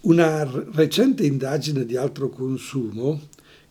una 0.00 0.50
recente 0.72 1.26
indagine 1.26 1.84
di 1.84 1.96
altro 1.96 2.30
consumo 2.30 3.20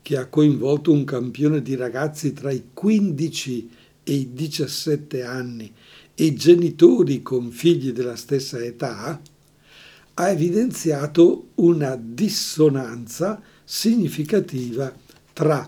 che 0.04 0.18
ha 0.18 0.28
coinvolto 0.28 0.92
un 0.92 1.04
campione 1.04 1.64
di 1.64 1.74
ragazzi 1.74 2.32
tra 2.34 2.52
i 2.52 2.66
15 2.72 3.70
e 4.04 4.14
i 4.14 4.34
17 4.34 5.24
anni 5.24 5.74
e 6.14 6.34
genitori 6.36 7.24
con 7.24 7.50
figli 7.50 7.92
della 7.92 8.16
stessa 8.16 8.64
età, 8.64 9.20
ha 10.14 10.30
evidenziato 10.30 11.48
una 11.56 12.00
dissonanza 12.00 13.42
significativa 13.73 14.93
tra 15.31 15.65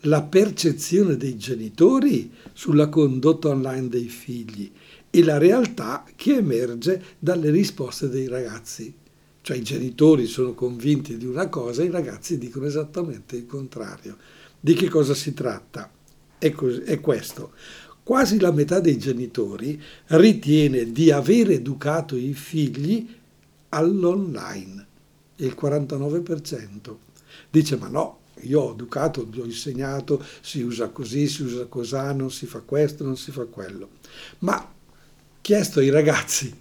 la 0.00 0.22
percezione 0.22 1.16
dei 1.16 1.36
genitori 1.36 2.32
sulla 2.52 2.88
condotta 2.88 3.50
online 3.50 3.86
dei 3.86 4.08
figli 4.08 4.72
e 5.08 5.22
la 5.22 5.38
realtà 5.38 6.04
che 6.16 6.34
emerge 6.34 7.00
dalle 7.16 7.50
risposte 7.50 8.08
dei 8.08 8.26
ragazzi. 8.26 8.92
Cioè 9.40 9.56
i 9.56 9.62
genitori 9.62 10.26
sono 10.26 10.54
convinti 10.54 11.16
di 11.16 11.26
una 11.26 11.48
cosa 11.48 11.82
e 11.82 11.86
i 11.86 11.90
ragazzi 11.90 12.38
dicono 12.38 12.66
esattamente 12.66 13.36
il 13.36 13.46
contrario. 13.46 14.16
Di 14.58 14.74
che 14.74 14.88
cosa 14.88 15.14
si 15.14 15.32
tratta? 15.32 15.88
È, 16.36 16.50
così, 16.50 16.80
è 16.80 16.98
questo. 16.98 17.52
Quasi 18.02 18.40
la 18.40 18.50
metà 18.50 18.80
dei 18.80 18.98
genitori 18.98 19.80
ritiene 20.06 20.90
di 20.90 21.12
aver 21.12 21.52
educato 21.52 22.16
i 22.16 22.34
figli 22.34 23.08
all'online, 23.68 24.86
il 25.36 25.56
49%. 25.56 26.96
Dice 27.54 27.76
ma 27.76 27.86
no, 27.86 28.18
io 28.40 28.62
ho 28.62 28.72
educato, 28.72 29.28
gli 29.30 29.38
ho 29.38 29.44
insegnato, 29.44 30.20
si 30.40 30.60
usa 30.60 30.88
così, 30.88 31.28
si 31.28 31.44
usa 31.44 31.66
così, 31.66 31.94
non 32.12 32.32
si 32.32 32.46
fa 32.46 32.58
questo, 32.58 33.04
non 33.04 33.16
si 33.16 33.30
fa 33.30 33.44
quello. 33.44 33.90
Ma 34.40 34.72
chiesto 35.40 35.78
ai 35.78 35.90
ragazzi, 35.90 36.52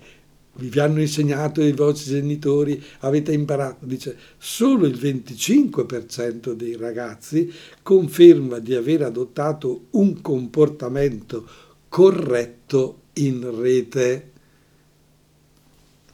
vi 0.58 0.80
hanno 0.80 1.02
insegnato 1.02 1.64
i 1.64 1.72
vostri 1.72 2.12
genitori, 2.12 2.80
avete 3.00 3.34
imparato, 3.34 3.88
dice 3.88 4.16
solo 4.38 4.86
il 4.86 4.94
25% 4.94 6.52
dei 6.52 6.76
ragazzi 6.76 7.52
conferma 7.82 8.60
di 8.60 8.76
aver 8.76 9.02
adottato 9.02 9.86
un 9.92 10.22
comportamento 10.22 11.44
corretto 11.90 13.00
in 13.14 13.60
rete 13.60 14.33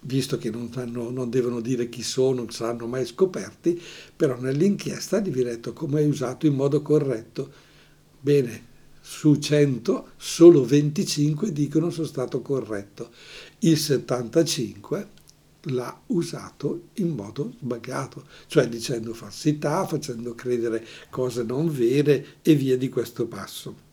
visto 0.02 0.38
che 0.38 0.50
non, 0.50 0.70
fanno, 0.70 1.10
non, 1.10 1.30
devono 1.30 1.60
dire 1.60 1.90
chi 1.90 2.04
sono, 2.04 2.36
non 2.36 2.52
saranno 2.52 2.88
mai 2.88 3.06
scoperti, 3.06 3.80
però 4.16 4.40
nell'inchiesta 4.40 5.20
gli 5.20 5.30
viene 5.30 5.52
detto 5.52 5.74
come 5.74 6.00
hai 6.00 6.08
usato 6.08 6.46
in 6.46 6.56
modo 6.56 6.82
corretto. 6.82 7.52
Bene, 8.20 8.68
su 9.02 9.36
100 9.36 10.12
solo 10.18 10.64
25 10.64 11.52
dicono 11.52 11.90
sono 11.90 12.08
stato 12.08 12.42
corretto, 12.42 13.10
il 13.60 13.78
75 13.78 15.18
l'ha 15.64 16.02
usato 16.08 16.90
in 16.96 17.10
modo 17.10 17.54
sbagliato, 17.60 18.26
cioè 18.48 18.68
dicendo 18.68 19.14
falsità, 19.14 19.86
facendo 19.86 20.36
credere 20.36 20.86
cose 21.10 21.44
non 21.44 21.72
vere 21.72 22.38
e 22.42 22.56
via 22.56 22.78
di 22.78 22.90
questo 22.90 23.26
passo. 23.28 23.89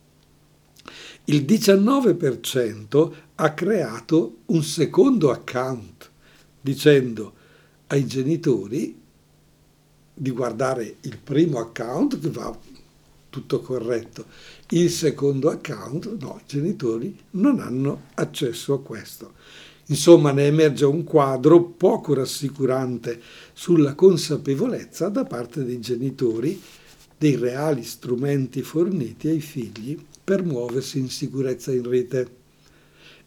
Il 1.29 1.43
19% 1.43 3.11
ha 3.35 3.53
creato 3.53 4.37
un 4.45 4.63
secondo 4.63 5.29
account 5.29 6.09
dicendo 6.61 7.33
ai 7.87 8.05
genitori 8.05 8.97
di 10.13 10.31
guardare 10.31 10.95
il 11.01 11.17
primo 11.21 11.59
account 11.59 12.17
che 12.21 12.29
va 12.29 12.57
tutto 13.29 13.59
corretto, 13.59 14.23
il 14.69 14.89
secondo 14.89 15.49
account 15.49 16.17
no, 16.17 16.39
i 16.39 16.47
genitori 16.47 17.13
non 17.31 17.59
hanno 17.59 18.03
accesso 18.13 18.75
a 18.75 18.81
questo. 18.81 19.33
Insomma, 19.87 20.31
ne 20.31 20.45
emerge 20.45 20.85
un 20.85 21.03
quadro 21.03 21.61
poco 21.61 22.13
rassicurante 22.13 23.21
sulla 23.51 23.95
consapevolezza 23.95 25.09
da 25.09 25.25
parte 25.25 25.65
dei 25.65 25.81
genitori 25.81 26.61
dei 27.17 27.35
reali 27.35 27.83
strumenti 27.83 28.61
forniti 28.61 29.27
ai 29.27 29.41
figli 29.41 29.99
per 30.27 30.43
muoversi 30.43 30.99
in 30.99 31.09
sicurezza 31.09 31.71
in 31.71 31.87
rete 31.87 32.35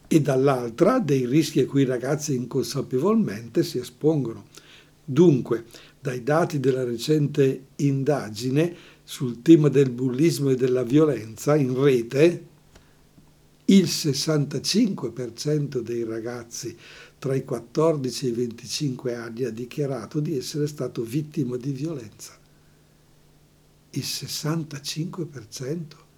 e 0.07 0.21
dall'altra 0.21 0.99
dei 0.99 1.25
rischi 1.25 1.61
a 1.61 1.67
cui 1.67 1.81
i 1.81 1.87
ragazzi 1.87 2.35
inconsapevolmente 2.35 3.63
si 3.63 3.79
espongono. 3.79 4.49
Dunque, 5.03 5.65
dai 5.99 6.23
dati 6.23 6.61
della 6.61 6.85
recente 6.85 7.69
indagine 7.77 8.77
sul 9.03 9.41
tema 9.41 9.71
del 9.71 9.89
bullismo 9.89 10.51
e 10.51 10.57
della 10.57 10.83
violenza 10.83 11.57
in 11.57 11.83
rete, 11.83 12.45
il 13.65 13.85
65% 13.85 15.81
dei 15.81 16.05
ragazzi 16.05 16.77
tra 17.19 17.35
i 17.35 17.47
14 17.47 18.27
e 18.27 18.29
i 18.29 18.33
25 18.33 19.15
anni 19.15 19.45
ha 19.45 19.51
dichiarato 19.51 20.21
di 20.21 20.37
essere 20.37 20.67
stato 20.67 21.03
vittima 21.03 21.57
di 21.57 21.73
violenza. 21.73 22.39
Il 23.89 24.05
65%? 24.05 26.09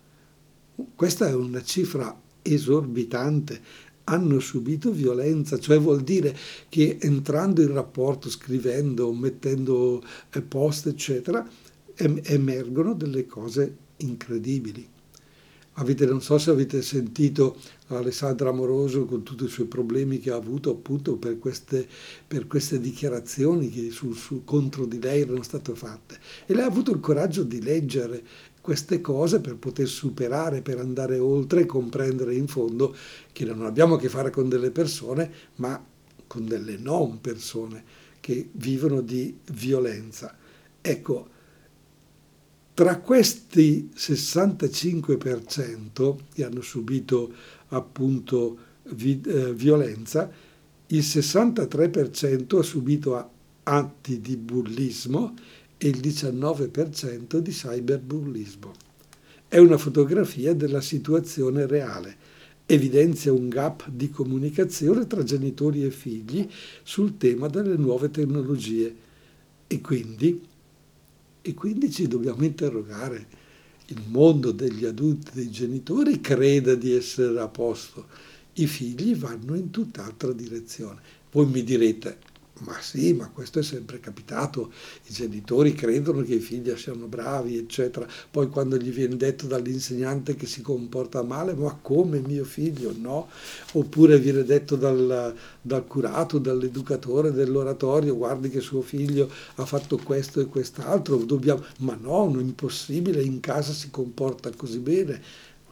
Questa 0.94 1.28
è 1.28 1.34
una 1.34 1.62
cifra 1.62 2.18
esorbitante. 2.42 3.60
Hanno 4.04 4.40
subito 4.40 4.90
violenza, 4.90 5.58
cioè 5.58 5.78
vuol 5.78 6.02
dire 6.02 6.36
che 6.68 6.98
entrando 7.00 7.62
in 7.62 7.72
rapporto, 7.72 8.28
scrivendo, 8.28 9.12
mettendo 9.12 10.02
eh, 10.32 10.42
post, 10.42 10.88
eccetera, 10.88 11.48
emergono 11.94 12.94
delle 12.94 13.26
cose 13.26 13.76
incredibili. 13.98 14.88
Avete, 15.76 16.04
non 16.04 16.20
so 16.20 16.36
se 16.36 16.50
avete 16.50 16.82
sentito 16.82 17.56
Alessandra 17.86 18.50
Amoroso 18.50 19.06
con 19.06 19.22
tutti 19.22 19.44
i 19.44 19.48
suoi 19.48 19.66
problemi 19.66 20.18
che 20.18 20.30
ha 20.30 20.36
avuto 20.36 20.70
appunto 20.70 21.16
per 21.16 21.38
queste, 21.38 21.88
per 22.26 22.46
queste 22.46 22.78
dichiarazioni 22.78 23.70
che 23.70 23.90
su, 23.90 24.12
su, 24.12 24.44
contro 24.44 24.84
di 24.84 25.00
lei 25.00 25.22
erano 25.22 25.42
state 25.42 25.74
fatte. 25.74 26.18
E 26.44 26.52
lei 26.52 26.64
ha 26.64 26.66
avuto 26.66 26.90
il 26.90 27.00
coraggio 27.00 27.42
di 27.42 27.62
leggere 27.62 28.22
queste 28.62 29.02
cose 29.02 29.40
per 29.40 29.56
poter 29.56 29.88
superare, 29.88 30.62
per 30.62 30.78
andare 30.78 31.18
oltre 31.18 31.62
e 31.62 31.66
comprendere 31.66 32.34
in 32.34 32.46
fondo 32.46 32.94
che 33.32 33.44
non 33.44 33.66
abbiamo 33.66 33.96
a 33.96 33.98
che 33.98 34.08
fare 34.08 34.30
con 34.30 34.48
delle 34.48 34.70
persone, 34.70 35.30
ma 35.56 35.84
con 36.26 36.46
delle 36.46 36.78
non 36.78 37.20
persone 37.20 37.84
che 38.20 38.48
vivono 38.52 39.02
di 39.02 39.36
violenza. 39.52 40.34
Ecco, 40.80 41.28
tra 42.72 43.00
questi 43.00 43.90
65% 43.94 46.16
che 46.32 46.44
hanno 46.44 46.62
subito 46.62 47.30
appunto 47.68 48.56
vi, 48.92 49.20
eh, 49.26 49.52
violenza, 49.52 50.30
il 50.86 51.00
63% 51.00 52.58
ha 52.58 52.62
subito 52.62 53.30
atti 53.64 54.20
di 54.20 54.36
bullismo 54.36 55.34
e 55.82 55.88
il 55.88 55.98
19% 55.98 57.38
di 57.38 57.50
cyberbullismo. 57.50 58.72
È 59.48 59.58
una 59.58 59.76
fotografia 59.76 60.54
della 60.54 60.80
situazione 60.80 61.66
reale, 61.66 62.16
evidenzia 62.66 63.32
un 63.32 63.48
gap 63.48 63.88
di 63.88 64.08
comunicazione 64.08 65.08
tra 65.08 65.24
genitori 65.24 65.84
e 65.84 65.90
figli 65.90 66.48
sul 66.84 67.16
tema 67.16 67.48
delle 67.48 67.76
nuove 67.76 68.12
tecnologie 68.12 68.94
e 69.66 69.80
quindi, 69.80 70.40
e 71.42 71.54
quindi 71.54 71.90
ci 71.90 72.06
dobbiamo 72.06 72.44
interrogare. 72.44 73.40
Il 73.86 74.02
mondo 74.06 74.52
degli 74.52 74.84
adulti, 74.84 75.32
dei 75.34 75.50
genitori, 75.50 76.20
crede 76.20 76.78
di 76.78 76.92
essere 76.92 77.40
a 77.40 77.48
posto, 77.48 78.06
i 78.54 78.68
figli 78.68 79.16
vanno 79.16 79.56
in 79.56 79.70
tutt'altra 79.70 80.32
direzione. 80.32 81.00
Voi 81.32 81.46
mi 81.46 81.64
direte, 81.64 82.18
ma 82.60 82.78
sì, 82.80 83.12
ma 83.12 83.28
questo 83.28 83.58
è 83.58 83.62
sempre 83.62 83.98
capitato. 83.98 84.72
I 85.06 85.12
genitori 85.12 85.72
credono 85.72 86.22
che 86.22 86.34
i 86.34 86.40
figli 86.40 86.74
siano 86.76 87.06
bravi, 87.06 87.56
eccetera. 87.56 88.06
Poi 88.30 88.48
quando 88.48 88.76
gli 88.76 88.90
viene 88.92 89.16
detto 89.16 89.46
dall'insegnante 89.46 90.36
che 90.36 90.46
si 90.46 90.60
comporta 90.62 91.22
male, 91.22 91.54
ma 91.54 91.76
come 91.80 92.20
mio 92.20 92.44
figlio? 92.44 92.94
No. 92.96 93.28
Oppure 93.72 94.18
viene 94.18 94.44
detto 94.44 94.76
dal, 94.76 95.34
dal 95.60 95.86
curato, 95.86 96.38
dall'educatore 96.38 97.32
dell'oratorio, 97.32 98.16
guardi 98.16 98.48
che 98.48 98.60
suo 98.60 98.82
figlio 98.82 99.30
ha 99.56 99.64
fatto 99.64 99.96
questo 99.96 100.40
e 100.40 100.46
quest'altro, 100.46 101.16
dobbiamo... 101.16 101.64
ma 101.78 101.98
no, 102.00 102.28
non 102.28 102.38
è 102.38 102.42
impossibile, 102.42 103.22
in 103.22 103.40
casa 103.40 103.72
si 103.72 103.90
comporta 103.90 104.50
così 104.54 104.78
bene 104.78 105.20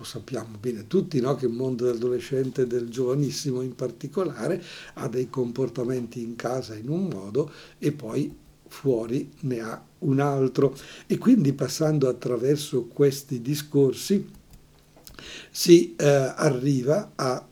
lo 0.01 0.05
sappiamo 0.05 0.57
bene 0.59 0.87
tutti, 0.87 1.21
no? 1.21 1.35
che 1.35 1.45
il 1.45 1.53
mondo 1.53 1.85
dell'adolescente 1.85 2.63
e 2.63 2.67
del 2.67 2.89
giovanissimo 2.89 3.61
in 3.61 3.75
particolare 3.75 4.63
ha 4.95 5.09
dei 5.09 5.29
comportamenti 5.29 6.23
in 6.23 6.37
casa 6.37 6.75
in 6.75 6.89
un 6.89 7.07
modo 7.07 7.53
e 7.79 7.93
poi 7.93 8.35
fuori 8.67 9.31
ne 9.41 9.61
ha 9.61 9.85
un 9.99 10.21
altro. 10.21 10.75
E 11.07 11.19
quindi 11.19 11.53
passando 11.53 12.09
attraverso 12.09 12.87
questi 12.87 13.43
discorsi 13.43 14.27
si 15.51 15.95
eh, 15.97 16.07
arriva 16.07 17.13
a 17.15 17.47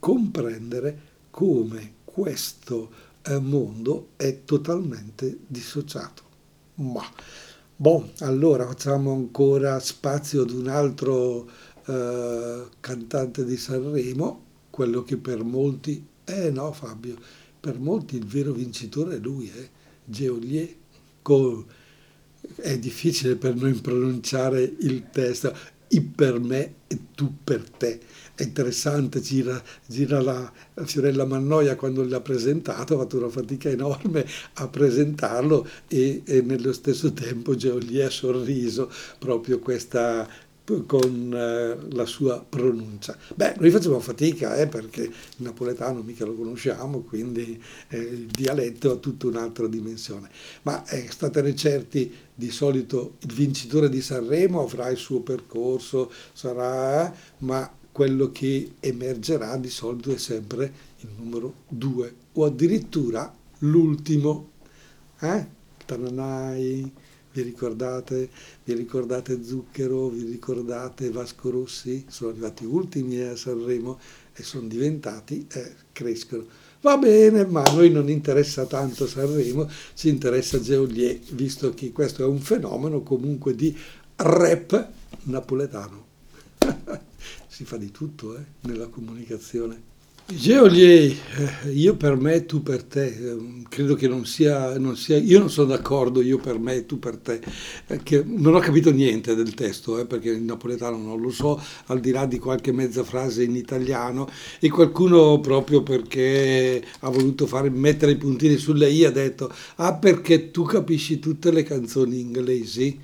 comprendere 0.00 1.00
come 1.30 1.94
questo 2.04 2.90
eh, 3.22 3.38
mondo 3.38 4.08
è 4.16 4.40
totalmente 4.44 5.38
dissociato. 5.46 6.26
Ma, 6.74 7.04
boh, 7.80 8.10
allora 8.20 8.66
facciamo 8.66 9.12
ancora 9.12 9.78
spazio 9.78 10.42
ad 10.42 10.50
un 10.50 10.66
altro 10.66 11.48
eh, 11.86 12.64
cantante 12.80 13.44
di 13.44 13.56
Sanremo, 13.56 14.44
quello 14.68 15.04
che 15.04 15.16
per 15.16 15.44
molti, 15.44 16.04
eh 16.24 16.50
no 16.50 16.72
Fabio, 16.72 17.16
per 17.60 17.78
molti 17.78 18.16
il 18.16 18.26
vero 18.26 18.52
vincitore 18.52 19.16
è 19.16 19.18
lui, 19.18 19.48
eh, 19.54 19.70
Geolier, 20.04 20.74
con, 21.22 21.64
è 22.56 22.76
difficile 22.78 23.36
per 23.36 23.54
noi 23.54 23.74
pronunciare 23.74 24.60
il 24.80 25.10
testo, 25.10 25.54
I 25.88 26.00
per 26.02 26.38
me 26.38 26.74
e 26.86 26.98
tu 27.14 27.32
per 27.42 27.68
te. 27.70 28.00
È 28.34 28.42
interessante, 28.42 29.20
gira, 29.20 29.60
gira 29.86 30.20
la, 30.20 30.52
la 30.74 30.86
Fiorella 30.86 31.24
Mannoia 31.24 31.76
quando 31.76 32.04
l'ha 32.04 32.20
presentato, 32.20 32.94
ha 32.94 32.98
fatto 32.98 33.16
una 33.16 33.28
fatica 33.28 33.68
enorme 33.68 34.24
a 34.54 34.68
presentarlo 34.68 35.66
e, 35.88 36.22
e 36.24 36.40
nello 36.42 36.72
stesso 36.72 37.12
tempo 37.12 37.56
Geolier 37.56 38.06
ha 38.06 38.10
sorriso 38.10 38.90
proprio 39.18 39.58
questa 39.58 40.28
con 40.86 41.32
eh, 41.34 41.94
la 41.94 42.06
sua 42.06 42.44
pronuncia. 42.46 43.16
Beh, 43.34 43.54
noi 43.58 43.70
facciamo 43.70 44.00
fatica 44.00 44.56
eh, 44.56 44.66
perché 44.66 45.02
il 45.02 45.12
napoletano 45.38 46.02
mica 46.02 46.24
lo 46.24 46.34
conosciamo, 46.34 47.00
quindi 47.00 47.60
eh, 47.88 47.98
il 47.98 48.26
dialetto 48.26 48.92
ha 48.92 48.96
tutta 48.96 49.26
un'altra 49.26 49.66
dimensione. 49.66 50.28
Ma 50.62 50.84
eh, 50.86 51.06
statene 51.10 51.54
certi, 51.54 52.12
di 52.34 52.50
solito 52.50 53.14
il 53.20 53.34
vincitore 53.34 53.88
di 53.88 54.00
Sanremo 54.00 54.62
avrà 54.62 54.88
il 54.90 54.96
suo 54.96 55.20
percorso, 55.20 56.12
sarà, 56.32 57.12
ma 57.38 57.68
quello 57.90 58.30
che 58.30 58.74
emergerà 58.78 59.56
di 59.56 59.70
solito 59.70 60.12
è 60.12 60.18
sempre 60.18 60.72
il 60.98 61.08
numero 61.16 61.54
due 61.66 62.14
o 62.34 62.44
addirittura 62.44 63.34
l'ultimo. 63.60 64.50
Eh? 65.18 65.46
Tananai 65.84 66.92
vi 67.32 67.42
ricordate, 67.42 68.28
vi 68.64 68.74
ricordate 68.74 69.44
Zucchero, 69.44 70.08
vi 70.08 70.24
ricordate 70.24 71.10
Vasco 71.10 71.50
Rossi? 71.50 72.04
Sono 72.08 72.30
arrivati 72.30 72.64
ultimi 72.64 73.20
a 73.20 73.36
Sanremo 73.36 73.98
e 74.32 74.42
sono 74.42 74.66
diventati, 74.66 75.46
eh, 75.52 75.74
crescono. 75.92 76.46
Va 76.80 76.96
bene, 76.96 77.44
ma 77.44 77.62
a 77.62 77.72
noi 77.72 77.90
non 77.90 78.08
interessa 78.08 78.64
tanto 78.66 79.06
Sanremo, 79.06 79.68
ci 79.94 80.08
interessa 80.08 80.60
Geolier, 80.60 81.18
visto 81.32 81.74
che 81.74 81.92
questo 81.92 82.22
è 82.22 82.26
un 82.26 82.38
fenomeno 82.40 83.02
comunque 83.02 83.54
di 83.54 83.76
rap 84.16 84.88
napoletano. 85.24 86.06
si 87.48 87.64
fa 87.64 87.76
di 87.76 87.90
tutto 87.90 88.36
eh, 88.36 88.44
nella 88.62 88.86
comunicazione. 88.86 89.96
Geolier, 90.30 91.16
eh, 91.64 91.70
io 91.70 91.96
per 91.96 92.16
me, 92.16 92.44
tu 92.44 92.62
per 92.62 92.82
te, 92.82 93.06
ehm, 93.06 93.62
credo 93.66 93.94
che 93.94 94.06
non 94.08 94.26
sia, 94.26 94.78
non 94.78 94.94
sia, 94.94 95.16
io 95.16 95.38
non 95.38 95.48
sono 95.48 95.68
d'accordo, 95.68 96.20
io 96.20 96.36
per 96.36 96.58
me, 96.58 96.84
tu 96.84 96.98
per 96.98 97.16
te, 97.16 97.40
che 98.02 98.22
non 98.26 98.54
ho 98.54 98.58
capito 98.58 98.90
niente 98.90 99.34
del 99.34 99.54
testo, 99.54 99.98
eh, 99.98 100.04
perché 100.04 100.32
in 100.32 100.44
napoletano 100.44 100.98
non 100.98 101.18
lo 101.18 101.30
so, 101.30 101.58
al 101.86 102.00
di 102.00 102.10
là 102.10 102.26
di 102.26 102.38
qualche 102.38 102.72
mezza 102.72 103.04
frase 103.04 103.42
in 103.42 103.56
italiano, 103.56 104.28
e 104.60 104.68
qualcuno 104.68 105.40
proprio 105.40 105.82
perché 105.82 106.84
ha 107.00 107.08
voluto 107.08 107.46
fare, 107.46 107.70
mettere 107.70 108.12
i 108.12 108.16
puntini 108.16 108.58
sulle 108.58 108.90
i 108.90 109.04
ha 109.04 109.10
detto, 109.10 109.50
ah 109.76 109.94
perché 109.94 110.50
tu 110.50 110.62
capisci 110.64 111.18
tutte 111.18 111.50
le 111.50 111.62
canzoni 111.62 112.20
inglesi? 112.20 113.00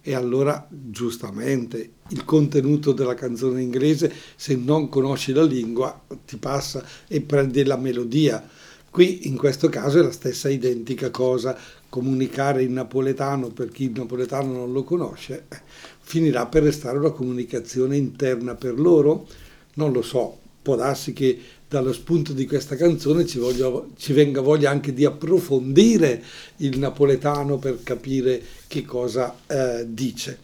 E 0.00 0.14
allora, 0.14 0.66
giustamente, 0.70 1.92
il 2.08 2.24
contenuto 2.24 2.92
della 2.92 3.14
canzone 3.14 3.62
inglese, 3.62 4.12
se 4.36 4.56
non 4.56 4.88
conosci 4.88 5.32
la 5.32 5.44
lingua, 5.44 6.00
ti 6.26 6.36
passa 6.36 6.84
e 7.06 7.20
prendi 7.20 7.64
la 7.64 7.76
melodia. 7.76 8.46
Qui, 8.90 9.28
in 9.28 9.36
questo 9.36 9.68
caso, 9.68 9.98
è 9.98 10.02
la 10.02 10.12
stessa 10.12 10.48
identica 10.48 11.10
cosa. 11.10 11.56
Comunicare 11.88 12.62
in 12.62 12.72
napoletano, 12.72 13.48
per 13.48 13.70
chi 13.70 13.84
il 13.84 13.92
napoletano 13.94 14.52
non 14.52 14.72
lo 14.72 14.84
conosce, 14.84 15.44
eh, 15.48 15.60
finirà 16.00 16.46
per 16.46 16.62
restare 16.62 16.98
una 16.98 17.10
comunicazione 17.10 17.96
interna 17.96 18.54
per 18.54 18.78
loro. 18.78 19.26
Non 19.74 19.92
lo 19.92 20.02
so, 20.02 20.38
può 20.62 20.76
darsi 20.76 21.12
che 21.12 21.38
dallo 21.68 21.92
spunto 21.92 22.32
di 22.32 22.46
questa 22.46 22.76
canzone 22.76 23.26
ci, 23.26 23.38
voglio, 23.38 23.90
ci, 23.96 24.14
venga 24.14 24.40
voglia 24.40 24.70
anche 24.70 24.94
di 24.94 25.04
approfondire 25.04 26.22
il 26.56 26.78
napoletano 26.78 27.58
per 27.58 27.82
capire 27.82 28.42
che 28.66 28.84
cosa 28.84 29.36
eh, 29.46 29.84
dice. 29.86 30.38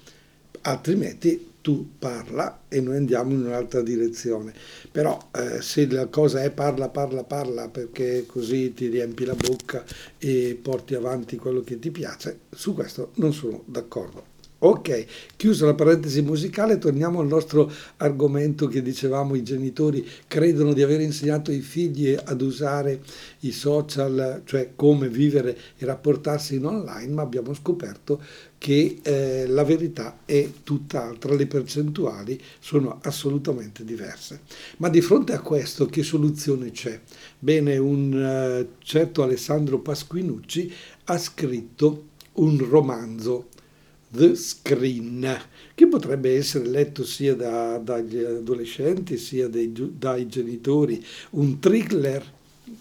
Altrimenti 0.63 1.53
tu 1.65 1.93
parla 1.99 2.65
e 2.69 2.83
noi 2.83 2.99
andiamo 2.99 3.33
in 3.33 3.47
un'altra 3.47 3.81
direzione. 3.81 4.53
Però 4.93 5.31
eh, 5.35 5.63
se 5.63 5.91
la 5.91 6.09
cosa 6.09 6.43
è 6.43 6.51
parla, 6.51 6.91
parla, 6.91 7.25
parla 7.25 7.71
perché 7.71 8.27
così 8.27 8.75
ti 8.75 8.89
riempi 8.89 9.25
la 9.25 9.35
bocca 9.35 9.83
e 10.19 10.59
porti 10.61 10.95
avanti 10.95 11.39
quello 11.39 11.63
che 11.63 11.79
ti 11.79 11.91
piace, 11.91 12.41
su 12.51 12.75
questo 12.75 13.13
non 13.15 13.33
sono 13.33 13.63
d'accordo. 13.65 14.34
Ok, 14.67 15.05
chiusa 15.37 15.67
la 15.67 15.75
parentesi 15.75 16.23
musicale, 16.23 16.79
torniamo 16.79 17.21
al 17.21 17.27
nostro 17.27 17.71
argomento 17.99 18.67
che 18.67 18.81
dicevamo 18.81 19.35
i 19.35 19.43
genitori 19.43 20.09
credono 20.27 20.73
di 20.73 20.81
aver 20.81 21.03
insegnato 21.03 21.51
ai 21.51 21.61
figli 21.61 22.17
ad 22.19 22.41
usare 22.41 23.03
i 23.41 23.53
social, 23.53 24.41
cioè 24.47 24.71
come 24.75 25.11
vivere 25.11 25.55
e 25.77 25.85
rapportarsi 25.85 26.55
in 26.55 26.65
online, 26.65 27.13
ma 27.13 27.21
abbiamo 27.21 27.53
scoperto 27.53 28.23
che 28.57 29.01
eh, 29.03 29.47
la 29.49 29.65
verità 29.65 30.21
è 30.25 30.49
tutt'altra, 30.63 31.35
le 31.35 31.47
percentuali 31.47 32.41
sono 32.59 33.01
assolutamente 33.03 33.85
diverse. 33.85 34.41
Ma 34.79 34.89
di 34.89 35.03
fronte 35.03 35.35
a 35.35 35.41
questo 35.41 35.85
che 35.85 36.03
soluzione 36.03 36.71
c'è? 36.71 36.99
Bene, 37.39 37.77
un 37.77 38.65
uh, 38.67 38.83
certo 38.83 39.23
Alessandro 39.23 39.81
Pasquinucci 39.81 40.73
ha 41.05 41.19
scritto 41.19 42.13
un 42.37 42.67
romanzo 42.67 43.49
The 44.15 44.37
Screen, 44.37 45.37
che 45.75 45.89
potrebbe 45.89 46.37
essere 46.37 46.69
letto 46.69 47.05
sia 47.05 47.35
da, 47.35 47.79
dagli 47.79 48.19
adolescenti 48.19 49.19
sia 49.19 49.49
dei, 49.49 49.73
dai 49.99 50.29
genitori, 50.29 51.05
un 51.31 51.59
thriller 51.59 52.25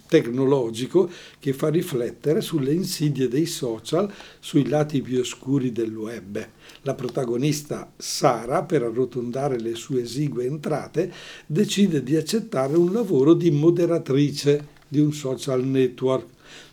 tecnologico 0.07 1.09
che 1.39 1.53
fa 1.53 1.69
riflettere 1.69 2.39
sulle 2.41 2.71
insidie 2.71 3.27
dei 3.27 3.47
social, 3.47 4.13
sui 4.39 4.67
lati 4.67 5.01
più 5.01 5.21
oscuri 5.21 5.71
del 5.71 5.95
web. 5.95 6.47
La 6.83 6.93
protagonista 6.93 7.91
Sara, 7.97 8.61
per 8.61 8.83
arrotondare 8.83 9.59
le 9.59 9.73
sue 9.73 10.03
esigue 10.03 10.45
entrate, 10.45 11.11
decide 11.47 12.03
di 12.03 12.15
accettare 12.15 12.77
un 12.77 12.93
lavoro 12.93 13.33
di 13.33 13.49
moderatrice 13.49 14.67
di 14.87 14.99
un 14.99 15.11
social 15.13 15.65
network 15.65 16.27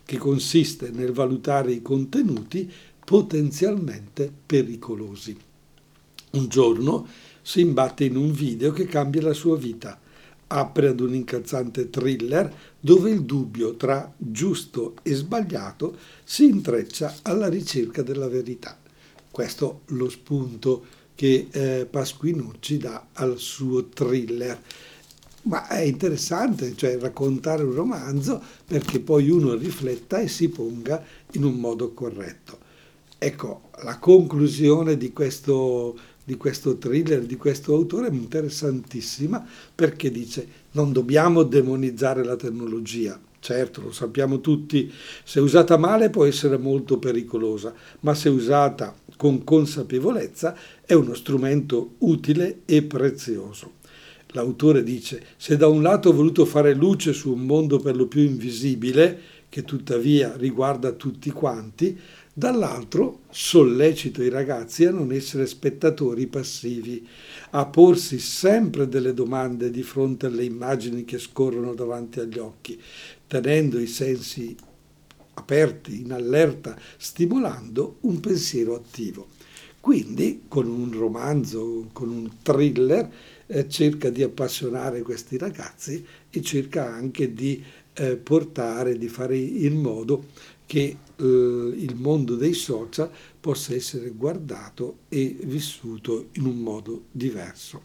che 0.05 0.17
consiste 0.17 0.91
nel 0.91 1.11
valutare 1.11 1.71
i 1.71 1.81
contenuti 1.81 2.71
potenzialmente 3.11 4.31
pericolosi. 4.45 5.35
Un 6.31 6.47
giorno 6.47 7.05
si 7.41 7.59
imbatte 7.59 8.05
in 8.05 8.15
un 8.15 8.31
video 8.31 8.71
che 8.71 8.85
cambia 8.85 9.21
la 9.21 9.33
sua 9.33 9.57
vita. 9.57 9.99
Apre 10.47 10.87
ad 10.87 11.01
un 11.01 11.13
incalzante 11.13 11.89
thriller 11.89 12.49
dove 12.79 13.09
il 13.09 13.23
dubbio 13.23 13.75
tra 13.75 14.13
giusto 14.15 14.95
e 15.01 15.13
sbagliato 15.13 15.97
si 16.23 16.45
intreccia 16.45 17.15
alla 17.23 17.49
ricerca 17.49 18.01
della 18.01 18.29
verità. 18.29 18.79
Questo 19.29 19.81
lo 19.87 20.07
spunto 20.07 20.85
che 21.13 21.49
eh, 21.51 21.87
Pasquinucci 21.91 22.77
dà 22.77 23.07
al 23.11 23.37
suo 23.39 23.89
thriller. 23.89 24.57
Ma 25.43 25.67
è 25.67 25.81
interessante, 25.81 26.77
cioè 26.77 26.97
raccontare 26.97 27.63
un 27.63 27.73
romanzo 27.73 28.41
perché 28.65 29.01
poi 29.01 29.29
uno 29.29 29.53
rifletta 29.55 30.19
e 30.19 30.29
si 30.29 30.47
ponga 30.47 31.03
in 31.31 31.43
un 31.43 31.55
modo 31.55 31.91
corretto. 31.91 32.60
Ecco, 33.23 33.69
la 33.83 33.99
conclusione 33.99 34.97
di 34.97 35.13
questo, 35.13 35.95
di 36.23 36.37
questo 36.37 36.79
thriller, 36.79 37.21
di 37.21 37.35
questo 37.37 37.71
autore 37.75 38.07
è 38.07 38.11
interessantissima 38.11 39.45
perché 39.75 40.09
dice 40.09 40.47
non 40.71 40.91
dobbiamo 40.91 41.43
demonizzare 41.43 42.23
la 42.23 42.35
tecnologia, 42.35 43.21
Certo, 43.39 43.81
lo 43.81 43.91
sappiamo 43.91 44.39
tutti, 44.39 44.91
se 45.23 45.39
usata 45.39 45.77
male 45.77 46.09
può 46.09 46.25
essere 46.25 46.57
molto 46.57 46.97
pericolosa, 46.97 47.73
ma 47.99 48.15
se 48.15 48.29
usata 48.29 48.95
con 49.17 49.43
consapevolezza 49.43 50.55
è 50.83 50.93
uno 50.93 51.13
strumento 51.13 51.95
utile 51.99 52.61
e 52.65 52.81
prezioso. 52.81 53.73
L'autore 54.29 54.81
dice, 54.81 55.23
se 55.37 55.57
da 55.57 55.67
un 55.67 55.83
lato 55.83 56.09
ho 56.09 56.13
voluto 56.13 56.45
fare 56.45 56.73
luce 56.73 57.13
su 57.13 57.31
un 57.31 57.41
mondo 57.41 57.77
per 57.77 57.95
lo 57.95 58.07
più 58.07 58.21
invisibile, 58.21 59.19
che 59.51 59.63
tuttavia 59.63 60.33
riguarda 60.37 60.93
tutti 60.93 61.29
quanti, 61.29 61.99
dall'altro 62.41 63.19
sollecito 63.29 64.23
i 64.23 64.29
ragazzi 64.29 64.85
a 64.85 64.89
non 64.89 65.11
essere 65.11 65.45
spettatori 65.45 66.25
passivi, 66.25 67.07
a 67.51 67.67
porsi 67.67 68.17
sempre 68.17 68.87
delle 68.87 69.13
domande 69.13 69.69
di 69.69 69.83
fronte 69.83 70.25
alle 70.25 70.43
immagini 70.43 71.05
che 71.05 71.19
scorrono 71.19 71.75
davanti 71.75 72.19
agli 72.19 72.39
occhi, 72.39 72.81
tenendo 73.27 73.77
i 73.77 73.85
sensi 73.85 74.55
aperti, 75.35 76.01
in 76.01 76.13
allerta, 76.13 76.75
stimolando 76.97 77.97
un 78.01 78.19
pensiero 78.19 78.73
attivo. 78.73 79.27
Quindi, 79.79 80.45
con 80.47 80.67
un 80.67 80.91
romanzo, 80.97 81.89
con 81.93 82.09
un 82.09 82.27
thriller, 82.41 83.07
eh, 83.45 83.69
cerca 83.69 84.09
di 84.09 84.23
appassionare 84.23 85.03
questi 85.03 85.37
ragazzi 85.37 86.03
e 86.31 86.41
cerca 86.41 86.91
anche 86.91 87.35
di 87.35 87.63
eh, 87.93 88.15
portare, 88.15 88.97
di 88.97 89.07
fare 89.09 89.37
in 89.37 89.79
modo 89.79 90.25
che 90.71 90.97
eh, 91.17 91.23
il 91.25 91.95
mondo 91.97 92.37
dei 92.37 92.53
social 92.53 93.11
possa 93.41 93.75
essere 93.75 94.11
guardato 94.11 94.99
e 95.09 95.35
vissuto 95.43 96.29
in 96.35 96.45
un 96.45 96.59
modo 96.59 97.07
diverso. 97.11 97.81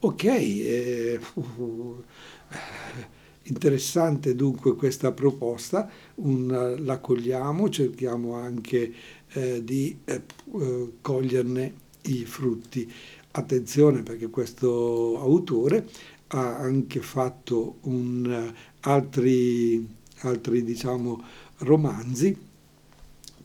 Ok, 0.00 0.24
eh, 0.24 1.20
uh, 1.34 2.02
Interessante 3.46 4.34
dunque 4.34 4.74
questa 4.74 5.12
proposta, 5.12 5.88
un, 6.16 6.76
la 6.80 6.98
cogliamo, 6.98 7.68
cerchiamo 7.68 8.34
anche 8.34 8.92
eh, 9.28 9.62
di 9.62 9.96
eh, 10.04 10.22
eh, 10.58 10.92
coglierne 11.00 11.74
i 12.06 12.24
frutti. 12.24 12.90
Attenzione 13.30 14.02
perché 14.02 14.28
questo 14.28 15.20
autore 15.20 15.86
ha 16.28 16.56
anche 16.56 17.00
fatto 17.00 17.76
un, 17.82 18.52
altri, 18.80 19.86
altri 20.22 20.64
diciamo, 20.64 21.22
romanzi 21.64 22.36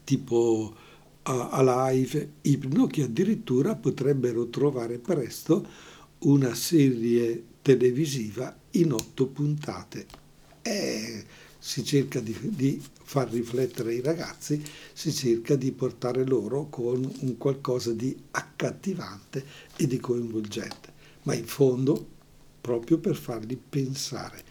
tipo 0.03 0.75
Alive, 1.23 2.31
Ipno, 2.41 2.87
che 2.87 3.03
addirittura 3.03 3.75
potrebbero 3.75 4.47
trovare 4.47 4.97
presto 4.97 5.63
una 6.19 6.55
serie 6.55 7.43
televisiva 7.61 8.55
in 8.71 8.93
otto 8.93 9.27
puntate. 9.27 10.07
E 10.61 11.25
si 11.59 11.83
cerca 11.83 12.19
di, 12.19 12.35
di, 12.41 12.81
far 13.03 13.29
riflettere 13.29 13.93
i 13.93 14.01
ragazzi, 14.01 14.63
si 14.93 15.13
cerca 15.13 15.55
di 15.55 15.71
portare 15.71 16.25
loro 16.25 16.67
con 16.69 17.11
un 17.19 17.37
qualcosa 17.37 17.91
di 17.91 18.17
accattivante 18.31 19.45
e 19.75 19.85
di 19.85 19.99
coinvolgente, 19.99 20.93
ma 21.23 21.35
in 21.35 21.45
fondo 21.45 22.07
proprio 22.61 22.97
per 22.97 23.15
farli 23.15 23.55
pensare. 23.57 24.48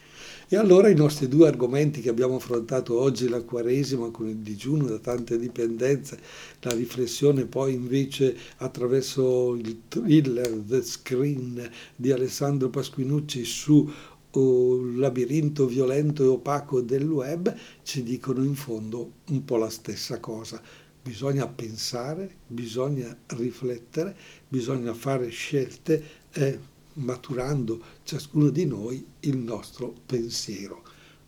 E 0.50 0.56
allora 0.56 0.88
i 0.88 0.94
nostri 0.94 1.28
due 1.28 1.46
argomenti 1.46 2.00
che 2.00 2.08
abbiamo 2.08 2.36
affrontato 2.36 2.98
oggi, 2.98 3.28
la 3.28 3.42
Quaresima 3.42 4.08
con 4.08 4.28
il 4.28 4.36
digiuno 4.36 4.86
da 4.86 4.98
tante 4.98 5.38
dipendenze, 5.38 6.18
la 6.60 6.72
riflessione 6.72 7.44
poi 7.44 7.74
invece 7.74 8.34
attraverso 8.56 9.54
il 9.56 9.82
thriller 9.88 10.48
The 10.66 10.80
Screen 10.80 11.70
di 11.94 12.12
Alessandro 12.12 12.70
Pasquinucci 12.70 13.44
su 13.44 13.92
un 14.30 14.98
labirinto 14.98 15.66
violento 15.66 16.22
e 16.22 16.28
opaco 16.28 16.80
del 16.80 17.06
web, 17.06 17.54
ci 17.82 18.02
dicono 18.02 18.42
in 18.42 18.54
fondo 18.54 19.12
un 19.28 19.44
po' 19.44 19.58
la 19.58 19.68
stessa 19.68 20.18
cosa. 20.18 20.62
Bisogna 21.02 21.46
pensare, 21.46 22.36
bisogna 22.46 23.14
riflettere, 23.36 24.16
bisogna 24.48 24.94
fare 24.94 25.28
scelte. 25.28 26.02
Eh, 26.32 26.76
maturando 26.98 27.80
ciascuno 28.04 28.50
di 28.50 28.66
noi 28.66 29.04
il 29.20 29.36
nostro 29.36 29.94
pensiero. 30.06 30.82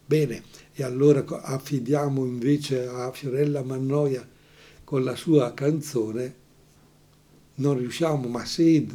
Bene, 0.05 0.43
e 0.73 0.83
allora 0.83 1.25
affidiamo 1.25 2.25
invece 2.25 2.87
a 2.87 3.12
Fiorella 3.12 3.62
Mannoia 3.62 4.27
con 4.83 5.05
la 5.05 5.14
sua 5.14 5.55
canzone, 5.55 6.35
non 7.57 7.79
riusciamo, 7.79 8.27
ma 8.29 8.45
sì, 8.45 8.87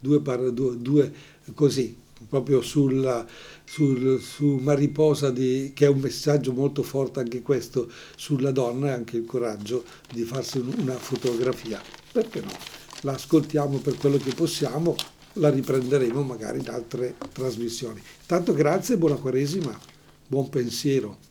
due, 0.00 0.20
due, 0.52 0.76
due 0.78 1.12
così, 1.54 1.96
proprio 2.28 2.60
sulla, 2.60 3.24
sul, 3.64 4.20
su 4.20 4.58
Mariposa, 4.60 5.30
di, 5.30 5.70
che 5.74 5.86
è 5.86 5.88
un 5.88 6.00
messaggio 6.00 6.52
molto 6.52 6.82
forte 6.82 7.20
anche 7.20 7.42
questo 7.42 7.88
sulla 8.16 8.50
donna 8.50 8.88
e 8.88 8.92
anche 8.92 9.16
il 9.16 9.24
coraggio 9.24 9.84
di 10.12 10.24
farsi 10.24 10.58
una 10.58 10.94
fotografia. 10.94 11.80
Perché 12.10 12.40
no? 12.40 12.50
La 13.02 13.12
ascoltiamo 13.12 13.78
per 13.78 13.96
quello 13.96 14.16
che 14.16 14.34
possiamo, 14.34 14.96
la 15.34 15.50
riprenderemo 15.50 16.22
magari 16.22 16.58
in 16.58 16.68
altre 16.68 17.14
trasmissioni. 17.32 18.02
Tanto 18.26 18.52
grazie, 18.52 18.96
buona 18.96 19.16
Quaresima, 19.16 19.78
buon 20.26 20.48
pensiero. 20.48 21.27